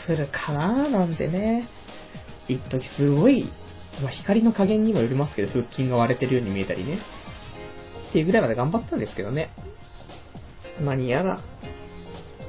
[0.06, 1.68] するかななんてね、
[2.52, 3.50] 一時すごい、
[4.00, 6.98] まあ、光の加減にもよりますけど、腹筋が割れてるように見えたりね。
[8.10, 9.50] っていうぐらいまで頑張ったんですけどね。
[10.80, 11.40] 何やら、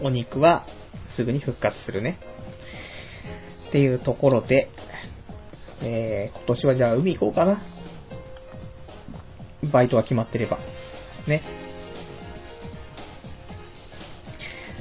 [0.01, 0.65] お肉は
[1.15, 2.19] すぐに復活するね。
[3.69, 4.69] っていうところで、
[5.81, 7.61] えー、今年はじゃあ海行こうかな。
[9.71, 10.59] バイトが決まってれば。
[11.27, 11.62] ね。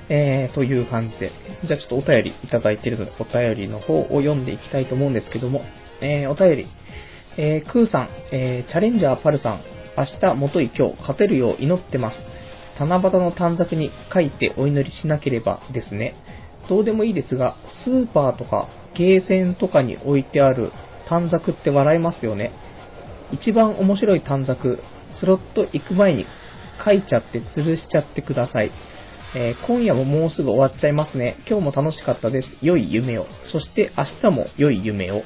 [0.09, 1.33] えー、という感じで。
[1.65, 5.63] じゃあちょっとお便りいただいているので、お便りの方を読んでいきたいと思うんですけども、
[6.01, 6.67] えー、お便り。
[7.39, 9.63] えー、クーさん、えー、チャレンジャーパルさん、
[9.97, 12.19] 明日、もとい今日、勝てるよう祈ってます。
[12.79, 16.15] 七夕の短冊に書いてお祈りしなければですね。
[16.69, 20.73] どうでもいいですが、スーパーとかゲーセンとかに置いてある
[21.09, 22.53] 短冊って笑いますよね。
[23.33, 24.79] 一番面白い短冊、
[25.19, 26.27] スロット行く前に
[26.85, 28.71] 書いちゃって吊るしちゃってください。
[29.35, 31.39] えー、今夜ももうすぐ終わっちゃいますね。
[31.49, 32.49] 今日も楽しかったです。
[32.61, 33.25] 良い夢を。
[33.51, 35.23] そして明日も良い夢を。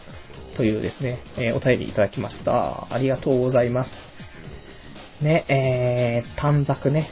[0.57, 2.93] というですね、えー、お便りいただきました。
[2.95, 3.91] ありがとうございます。
[5.25, 7.11] ね、えー、短冊ね。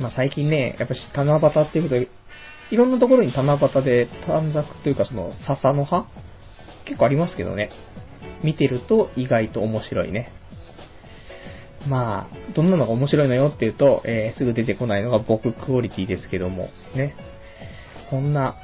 [0.00, 2.08] まあ、最近ね、やっぱし七夕っていうことで、
[2.70, 6.06] いろんなところに七夕で短冊というかその笹の葉？
[6.86, 7.68] 結構ありますけどね。
[8.42, 10.32] 見てると意外と面白いね。
[11.88, 17.14] まあ、どんなのが面白いのよっていうと、えー、すぐ出てこないのが僕クオリティですけども、ね。
[18.10, 18.56] そんな、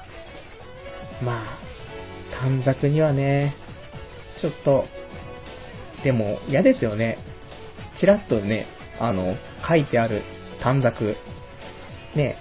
[1.23, 1.59] まあ、
[2.41, 3.55] 短冊にはね、
[4.41, 4.85] ちょっと、
[6.05, 7.19] でも嫌ですよね。
[7.99, 8.67] ちらっとね、
[9.01, 9.35] あの、
[9.69, 10.23] 書いてある
[10.63, 11.17] 短冊。
[12.15, 12.37] ね、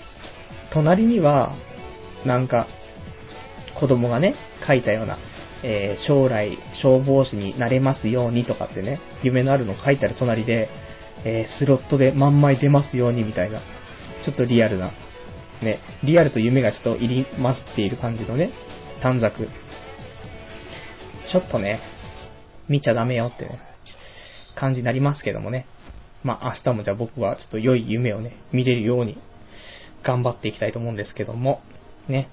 [0.71, 1.55] 隣には、
[2.25, 2.67] なんか、
[3.79, 5.17] 子供がね、書いたような、
[5.63, 10.69] えー、将来消防士になれますようにとかってね、夢のあるの書いてある隣で、
[11.25, 13.61] えー、スロットで万枚出ますようにみたいな、
[14.23, 14.91] ちょっとリアルな、
[15.61, 18.51] ね、リアルと夢がちょっと入り混じっている感じのね、
[19.01, 19.47] 短冊。
[21.31, 21.81] ちょっとね、
[22.69, 23.59] 見ちゃダメよってね、
[24.55, 25.65] 感じになりますけどもね。
[26.23, 29.17] まあ明日もじゃあ僕はちょっと良い夢をね、見れるように
[30.03, 31.61] 頑張っていきたいと思うんですけども、
[32.07, 32.29] ね。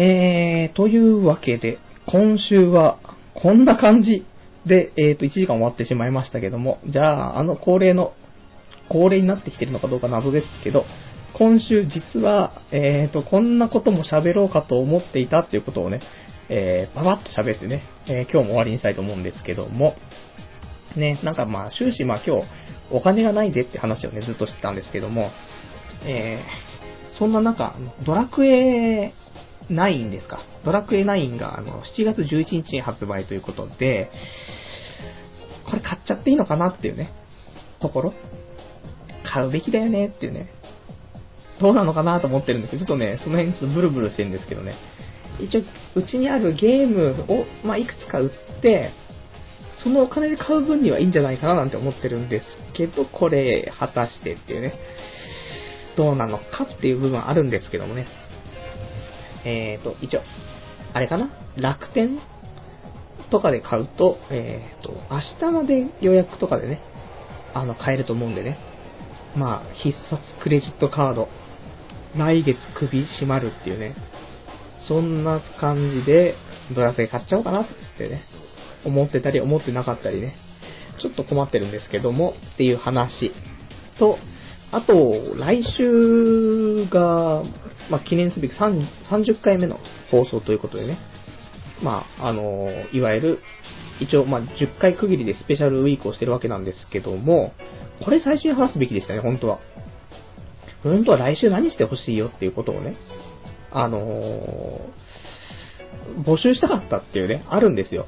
[0.00, 3.00] えー、というわけで、今週は
[3.34, 4.24] こんな感じ
[4.64, 8.12] で、えーと、1時間終わってしまいましたけども、じゃあ、あの恒例の、
[8.88, 10.84] 恒例になってきてるのかどうか謎ですけど、
[11.36, 16.00] 今週実は、えーと、こんなことも喋ろうかと思っていたっていうことをね、
[16.48, 19.96] えー、パパッと喋ってね、えー、今日も終わりにしたいと思うんですけども、
[20.96, 22.44] ね、なんかまあ終始まあ今日
[22.92, 25.32] お金がないでって話をね、ずっとしてたんですけども、
[26.04, 27.74] えー、そんな中、
[28.06, 29.12] ドラクエ
[29.70, 30.40] 9ですか？
[30.64, 34.10] ドラクエ9があの7月11日に発売ということで、
[35.68, 37.12] これ買っちゃっていいのかなっていうね、
[37.80, 38.14] ところ。
[39.30, 40.48] 買うべきだよねっていうね。
[41.60, 44.76] どうなのかなと思ってるんですけど、ちょっとね、その辺ちょっとブルブルしてるんですけどね。
[45.40, 45.60] 一応、
[45.96, 48.92] うちにあるゲームを、まあ、いくつか売って、
[49.82, 54.72] そのお金で買う分にはいいんじゃないかななんて思ってるんですけど、これ、果たしてっていうね、
[55.96, 58.06] どうなのかっていう部分あるんですけどもね。
[59.44, 60.20] えーと、一応、
[60.92, 61.30] あれかな？
[61.56, 62.18] 楽天
[63.30, 66.80] とかで買うと、えーと、明日まで予約とかでね、
[67.54, 68.58] あの、買えると思うんでね。
[69.36, 71.28] まあ、必殺クレジットカード、
[72.16, 73.94] 来月首締まるっていうね、
[74.88, 76.34] そんな感じで、
[76.74, 77.66] ドラクエ買っちゃおうかなっ
[77.98, 78.22] てね、
[78.84, 80.34] 思ってたり思ってなかったりね、
[81.00, 83.32] ちょっと困ってるんですけども、っていう話
[83.98, 84.18] と、
[84.70, 84.94] あと、
[85.36, 87.42] 来週が、
[87.90, 89.78] まあ、記念すべき30回目の
[90.10, 90.98] 放送ということでね、
[91.82, 93.38] まあ、あの、いわゆる、
[94.00, 97.52] 一応、まあ、10回区切りでスペシャルウィークをしてるわけなんですけども、
[98.04, 99.60] これ最初に話すべきでしたね、本当は。
[100.82, 102.96] 本当は来週何してほしいよっていうことをね、
[103.70, 104.80] あのー、
[106.24, 108.06] 募集したかったっていうね、あるんですよ。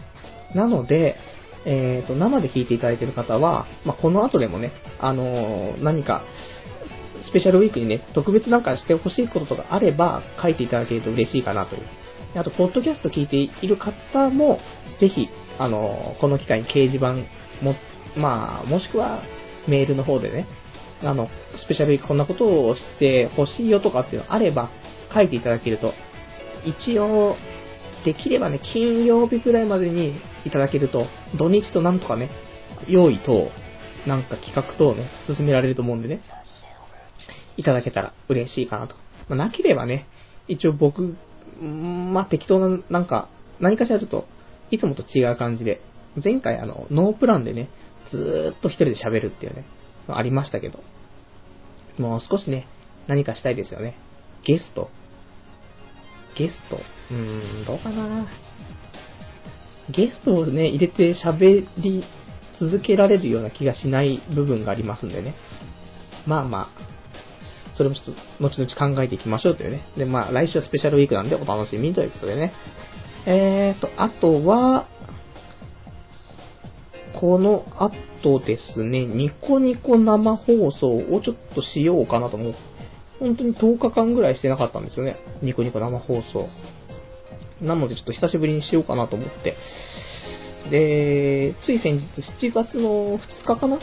[0.55, 1.16] なので、
[1.64, 6.24] えっ、ー、と、生で聞いていただいてる方は、まあ、この後でもね、あのー、何か、
[7.31, 11.83] スペシャルウィークにね、特別なんかしてほしいこととかあれば、書いていただけると嬉しいかなという。
[12.35, 14.59] あと、ポッドキャスト聞いている方も、
[15.01, 15.28] ぜひ、
[15.59, 17.14] あの、この機会に掲示板
[17.62, 17.76] も、
[18.16, 19.22] まあ、もしくは、
[19.68, 20.47] メールの方でね、
[21.03, 24.70] あの、スペシャルウィークこんなことをしてほしいよとかっていうのあれば、
[25.14, 25.93] 書いていただけると、
[26.64, 27.37] 一応、
[28.05, 30.14] できればね、金曜日ぐらいまでに
[30.45, 31.07] いただけると、
[31.37, 32.31] 土日となんとかね、
[32.89, 33.51] 用意等、
[34.07, 36.20] なんか企画等ね、進められると思うんでね、
[37.61, 38.94] いただけたら嬉しいかなと。
[39.28, 40.06] まあ、なければね、
[40.48, 41.14] 一応僕、
[41.62, 43.28] まあ、適当な、なんか、
[43.61, 44.26] 何かしらちょっと、
[44.70, 45.82] いつもと違う感じで、
[46.24, 47.68] 前回あの、ノープランでね、
[48.11, 49.64] ずーっと一人で喋るっていうね、
[50.08, 50.80] ありましたけど、
[51.98, 52.66] もう少しね、
[53.06, 53.96] 何かしたいですよね。
[54.44, 54.88] ゲスト。
[56.36, 56.76] ゲスト？
[56.76, 58.26] うーん、どうかな
[59.90, 62.04] ゲストをね、入れて喋り
[62.58, 65.34] 続けられるような気がしない部分がありますんでね。
[66.26, 66.89] まあまあ、
[67.81, 69.87] それもちょっと後々考えていきましょうというね。
[69.97, 72.53] で、まあ来週はスペシャルウィークなんでお楽しみということでね。
[73.26, 74.87] えーと、あとは、
[77.18, 82.55] この後ですね、ニコニコ生放送をちょっとしようかなと思っ
[83.18, 85.16] 本当に10日間ぐらいしてなかったんですよね。
[85.41, 86.49] ニコニコ生放送。
[87.62, 89.57] なのでちょっと久しぶりにしようかなと思って。
[90.70, 93.78] で、つい先日7月の2日かな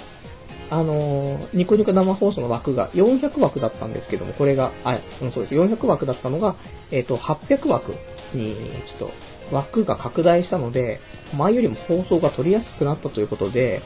[0.70, 6.56] あの、ニコニコ生放送の枠が400枠だったんですけども、これが、あ、そうです、400枠だったのが、
[6.92, 7.94] えっ、と、800枠
[8.34, 8.56] に、
[9.00, 9.10] ちょっ
[9.50, 11.00] と枠が拡大したので、
[11.38, 13.82] 前よりも放送が取りやすくなったということで、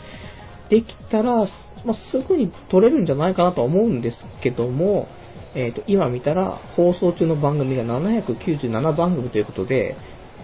[0.69, 1.47] できたら、
[1.85, 5.07] まあ、すぐに撮れるんじゃないかなとは思うんですけども、
[5.53, 9.95] えっ、と、今見たら放送中の番組が797番組ということで、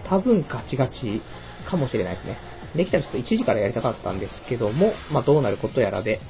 [0.08, 1.22] 多分ガチガチ
[1.68, 2.38] かもしれないですね。
[2.78, 6.20] できたらちょっと1時からやりたかったんですけども、まあ、どうなることやらで、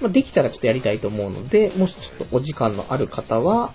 [0.00, 3.74] まあ、できたらちょっとやりたいと思うので、もしちょっとお時間のある方は、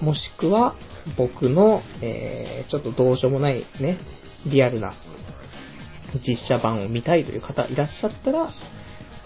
[0.00, 0.74] もしくは
[1.18, 3.98] 僕の、えー、ちょっとどうしようもないね、
[4.46, 4.94] リアルな
[6.26, 8.50] 実写版を見たいという方いらっしゃったら、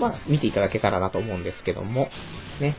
[0.00, 2.08] まあ、見ていただけたらなと思うんですけども、
[2.60, 2.76] ね。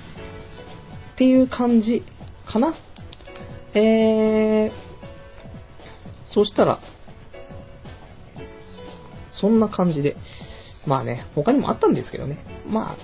[1.13, 2.03] っていう感じ
[2.45, 2.75] かな
[3.73, 4.71] えー、
[6.33, 6.79] そしたら、
[9.39, 10.15] そんな感じで、
[10.85, 12.37] まあね、他にもあったんですけどね。
[12.67, 12.97] まあ、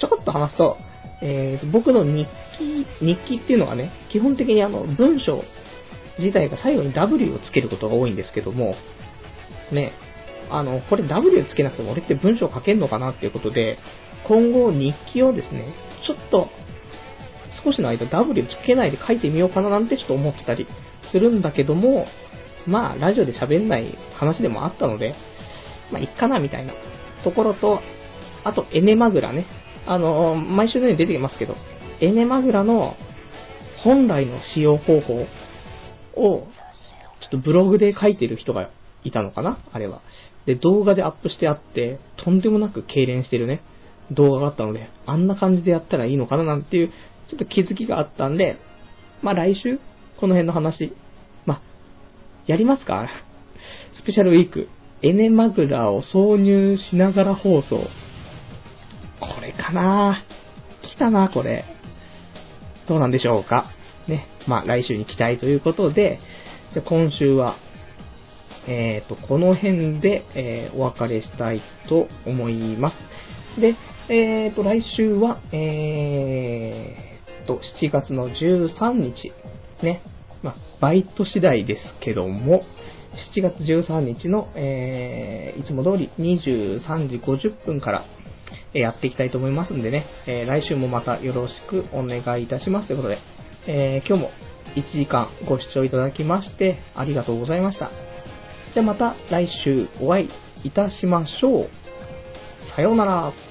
[0.00, 0.76] ちょこっと話すと、
[1.22, 2.26] えー、僕の日
[2.58, 5.42] 記、日記っていうのがね、基本的にあの、文章
[6.18, 8.74] 自体が最後に W をつけることが多いんですけども、
[9.72, 9.92] ね、
[10.50, 13.78] あの、これ W つけなくても俺って文章書けんのかなっていうことで、
[14.26, 15.72] 今後日記をですね、
[16.06, 16.48] ちょっと、
[17.64, 20.66] 少しの間 W つけないで書いてみようかななんてちょっと思ってたり
[21.10, 22.06] するんだけども、
[22.66, 25.14] まあ、ラジオで喋んない話でもあったので、
[25.90, 26.74] まあ、いっかなみたいな。
[27.24, 27.80] ところと、
[28.44, 29.46] あと、エネマグラね。
[29.86, 31.56] あの、毎週のように出てきますけど、
[32.00, 32.94] エネマグラの
[33.82, 35.14] 本来の使用方法
[36.14, 36.46] を、
[37.20, 38.70] ちょっとブログで書いてる人が
[39.02, 39.58] いたのかな？
[39.72, 40.02] あれは。
[40.46, 43.60] で、動画でアップしてあって、とんでもなく痙攣してるね、
[44.10, 48.56] 動画があったので、あんな感じでやったらいいのかななんていう、ちょっと気づきがあったんで、
[49.22, 49.78] まあ来週、
[50.20, 50.94] この辺の話、
[51.44, 51.62] まあ、
[52.46, 53.08] やりますか？
[54.00, 54.68] スペシャルウィーク、
[55.02, 57.86] エネマグラを挿入しながら放送。
[59.20, 60.24] これかな
[60.82, 61.64] 来たな、これ。
[62.88, 63.70] どうなんでしょうか。
[64.08, 64.26] ね。
[64.48, 66.18] まあ、来週に期待ということで、
[66.72, 67.56] じゃ今週は、
[68.66, 73.60] えっ、ー、と、この辺で、えー、お別れしたいと思います。
[73.60, 73.76] で、
[74.08, 79.32] えっ、ー、と、来週は、えーと、7月の13日、
[79.82, 80.02] ね。
[80.42, 82.62] まあ、バイト次第ですけども、
[83.34, 88.04] 7月13日の、えー、いつも通り23時50分から、
[88.74, 93.18] えやっていきたいと思いますんでね、え、来週もまたよろしくお願いいたしますということで、
[93.66, 94.30] え、今日も
[94.74, 97.90] 1時間ご視聴いただきましてありがとうございました。
[98.74, 100.30] じゃあまた来週お会い
[100.64, 101.68] いたしましょう。
[102.74, 103.47] さようなら。